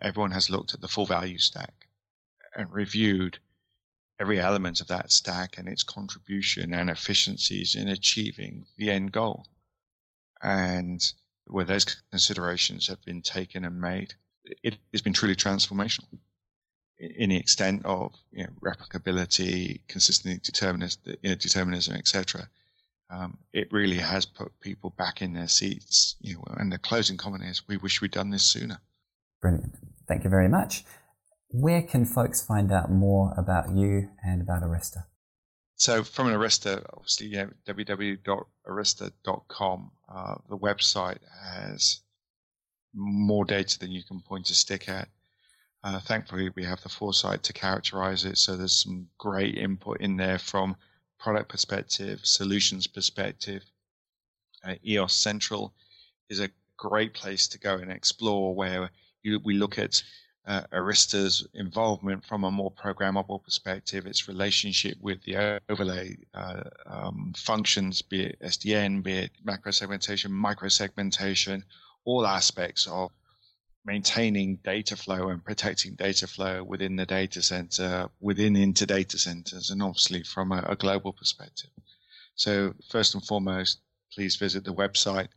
everyone 0.00 0.30
has 0.30 0.48
looked 0.48 0.72
at 0.72 0.80
the 0.80 0.88
full 0.88 1.04
value 1.04 1.36
stack 1.36 1.88
and 2.56 2.72
reviewed 2.72 3.38
every 4.18 4.40
element 4.40 4.80
of 4.80 4.86
that 4.86 5.12
stack 5.12 5.58
and 5.58 5.68
its 5.68 5.82
contribution 5.82 6.72
and 6.72 6.88
efficiencies 6.88 7.74
in 7.74 7.88
achieving 7.88 8.64
the 8.78 8.90
end 8.90 9.12
goal. 9.12 9.46
And 10.42 11.04
where 11.48 11.66
those 11.66 11.84
considerations 12.10 12.86
have 12.86 13.02
been 13.04 13.20
taken 13.20 13.66
and 13.66 13.78
made, 13.78 14.14
it 14.62 14.78
has 14.94 15.02
been 15.02 15.12
truly 15.12 15.36
transformational 15.36 16.18
in 16.98 17.30
the 17.30 17.36
extent 17.36 17.84
of 17.84 18.14
you 18.32 18.44
know, 18.44 18.50
replicability, 18.62 19.80
consistency, 19.88 20.40
determinism, 20.42 21.16
determinism, 21.22 21.96
etc 21.96 22.48
um, 23.10 23.36
it 23.52 23.68
really 23.72 23.98
has 23.98 24.24
put 24.26 24.58
people 24.60 24.90
back 24.90 25.22
in 25.22 25.32
their 25.34 25.48
seats. 25.48 26.14
You 26.20 26.36
know, 26.36 26.44
and 26.56 26.70
the 26.72 26.78
closing 26.78 27.16
comment 27.16 27.42
is, 27.44 27.66
"We 27.68 27.76
wish 27.76 28.00
we'd 28.00 28.12
done 28.12 28.30
this 28.30 28.44
sooner." 28.44 28.80
Brilliant. 29.40 29.76
Thank 30.08 30.24
you 30.24 30.30
very 30.30 30.48
much. 30.48 30.84
Where 31.48 31.82
can 31.82 32.04
folks 32.04 32.44
find 32.44 32.72
out 32.72 32.90
more 32.90 33.32
about 33.38 33.70
you 33.70 34.10
and 34.24 34.42
about 34.42 34.62
Arista? 34.62 35.04
So 35.76 36.02
from 36.02 36.26
an 36.28 36.34
Arista, 36.34 36.84
obviously, 36.92 37.28
yeah, 37.28 37.46
www.arista.com. 37.66 39.92
Uh, 40.08 40.34
the 40.48 40.58
website 40.58 41.18
has 41.54 42.00
more 42.94 43.44
data 43.44 43.78
than 43.78 43.92
you 43.92 44.02
can 44.02 44.22
point 44.22 44.50
a 44.50 44.54
stick 44.54 44.88
at. 44.88 45.08
Uh, 45.86 46.00
thankfully, 46.00 46.50
we 46.56 46.64
have 46.64 46.82
the 46.82 46.88
foresight 46.88 47.44
to 47.44 47.52
characterize 47.52 48.24
it. 48.24 48.36
So 48.38 48.56
there's 48.56 48.82
some 48.82 49.06
great 49.18 49.56
input 49.56 50.00
in 50.00 50.16
there 50.16 50.40
from 50.40 50.74
product 51.16 51.48
perspective, 51.48 52.18
solutions 52.24 52.88
perspective, 52.88 53.62
uh, 54.64 54.74
EOS 54.84 55.14
Central 55.14 55.72
is 56.28 56.40
a 56.40 56.50
great 56.76 57.14
place 57.14 57.46
to 57.46 57.58
go 57.60 57.76
and 57.76 57.92
explore 57.92 58.52
where 58.52 58.90
you, 59.22 59.38
we 59.44 59.54
look 59.54 59.78
at 59.78 60.02
uh, 60.48 60.62
Arista's 60.72 61.46
involvement 61.54 62.24
from 62.24 62.42
a 62.42 62.50
more 62.50 62.72
programmable 62.72 63.44
perspective, 63.44 64.06
its 64.06 64.26
relationship 64.26 64.96
with 65.00 65.22
the 65.22 65.60
overlay 65.68 66.16
uh, 66.34 66.64
um, 66.86 67.32
functions, 67.36 68.02
be 68.02 68.24
it 68.24 68.40
SDN, 68.42 69.04
be 69.04 69.18
it 69.18 69.30
macro 69.44 69.70
segmentation, 69.70 70.32
micro 70.32 70.68
segmentation, 70.68 71.64
all 72.04 72.26
aspects 72.26 72.88
of 72.88 73.12
maintaining 73.86 74.56
data 74.64 74.96
flow 74.96 75.28
and 75.28 75.44
protecting 75.44 75.94
data 75.94 76.26
flow 76.26 76.64
within 76.64 76.96
the 76.96 77.06
data 77.06 77.40
center, 77.40 78.08
within 78.20 78.56
into 78.56 78.84
data 78.84 79.16
centers, 79.16 79.70
and 79.70 79.80
obviously 79.80 80.24
from 80.24 80.50
a, 80.50 80.62
a 80.68 80.76
global 80.76 81.12
perspective. 81.12 81.70
So 82.34 82.74
first 82.90 83.14
and 83.14 83.24
foremost, 83.24 83.80
please 84.12 84.36
visit 84.36 84.64
the 84.64 84.74
website. 84.74 85.28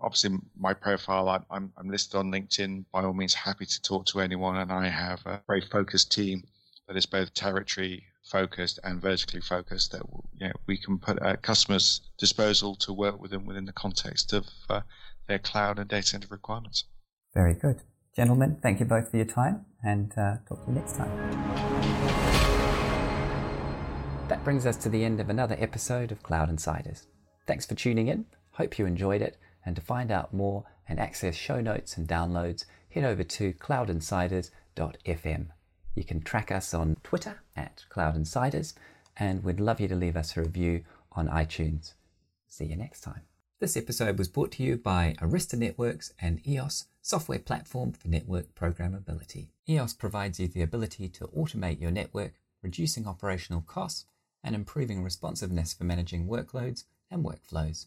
Obviously, 0.00 0.38
my 0.58 0.74
profile, 0.74 1.28
I, 1.28 1.38
I'm, 1.50 1.72
I'm 1.78 1.88
listed 1.88 2.16
on 2.16 2.32
LinkedIn. 2.32 2.84
By 2.92 3.04
all 3.04 3.14
means, 3.14 3.32
happy 3.32 3.64
to 3.64 3.82
talk 3.82 4.06
to 4.06 4.20
anyone. 4.20 4.56
And 4.56 4.72
I 4.72 4.88
have 4.88 5.24
a 5.24 5.40
very 5.46 5.60
focused 5.60 6.10
team 6.10 6.42
that 6.88 6.96
is 6.96 7.06
both 7.06 7.32
territory 7.32 8.04
focused 8.24 8.80
and 8.82 9.00
vertically 9.00 9.40
focused 9.40 9.92
that 9.92 10.02
you 10.38 10.48
know, 10.48 10.52
we 10.66 10.76
can 10.76 10.98
put 10.98 11.22
at 11.22 11.42
customers' 11.42 12.00
disposal 12.18 12.74
to 12.74 12.92
work 12.92 13.20
with 13.20 13.30
them 13.30 13.46
within 13.46 13.66
the 13.66 13.72
context 13.72 14.32
of 14.32 14.46
uh, 14.68 14.80
their 15.28 15.38
cloud 15.38 15.78
and 15.78 15.88
data 15.88 16.06
center 16.06 16.28
requirements. 16.30 16.84
Very 17.34 17.54
good. 17.54 17.82
Gentlemen, 18.14 18.58
thank 18.62 18.78
you 18.78 18.86
both 18.86 19.10
for 19.10 19.16
your 19.16 19.26
time 19.26 19.66
and 19.82 20.12
uh, 20.16 20.36
talk 20.48 20.64
to 20.64 20.70
you 20.70 20.76
next 20.76 20.96
time. 20.96 21.10
That 24.28 24.44
brings 24.44 24.66
us 24.66 24.76
to 24.78 24.88
the 24.88 25.04
end 25.04 25.20
of 25.20 25.28
another 25.28 25.56
episode 25.58 26.12
of 26.12 26.22
Cloud 26.22 26.48
Insiders. 26.48 27.06
Thanks 27.46 27.66
for 27.66 27.74
tuning 27.74 28.08
in. 28.08 28.24
Hope 28.52 28.78
you 28.78 28.86
enjoyed 28.86 29.20
it. 29.20 29.36
And 29.66 29.74
to 29.76 29.82
find 29.82 30.10
out 30.10 30.32
more 30.32 30.64
and 30.88 31.00
access 31.00 31.34
show 31.34 31.60
notes 31.60 31.96
and 31.96 32.06
downloads, 32.06 32.64
head 32.90 33.04
over 33.04 33.24
to 33.24 33.52
cloudinsiders.fm. 33.54 35.46
You 35.94 36.04
can 36.04 36.20
track 36.22 36.52
us 36.52 36.72
on 36.72 36.96
Twitter 37.02 37.42
at 37.56 37.84
Cloud 37.88 38.16
Insiders, 38.16 38.74
and 39.16 39.42
we'd 39.42 39.60
love 39.60 39.80
you 39.80 39.88
to 39.88 39.94
leave 39.96 40.16
us 40.16 40.36
a 40.36 40.42
review 40.42 40.84
on 41.12 41.28
iTunes. 41.28 41.94
See 42.48 42.66
you 42.66 42.76
next 42.76 43.00
time. 43.00 43.22
This 43.60 43.76
episode 43.76 44.18
was 44.18 44.28
brought 44.28 44.52
to 44.52 44.62
you 44.62 44.76
by 44.76 45.16
Arista 45.20 45.58
Networks 45.58 46.12
and 46.20 46.46
EOS, 46.46 46.86
software 47.04 47.38
platform 47.38 47.92
for 47.92 48.08
network 48.08 48.54
programmability. 48.54 49.48
EOS 49.68 49.92
provides 49.92 50.40
you 50.40 50.48
the 50.48 50.62
ability 50.62 51.06
to 51.06 51.26
automate 51.36 51.78
your 51.78 51.90
network, 51.90 52.32
reducing 52.62 53.06
operational 53.06 53.60
costs 53.60 54.06
and 54.42 54.54
improving 54.54 55.04
responsiveness 55.04 55.74
for 55.74 55.84
managing 55.84 56.26
workloads 56.26 56.84
and 57.10 57.22
workflows. 57.22 57.82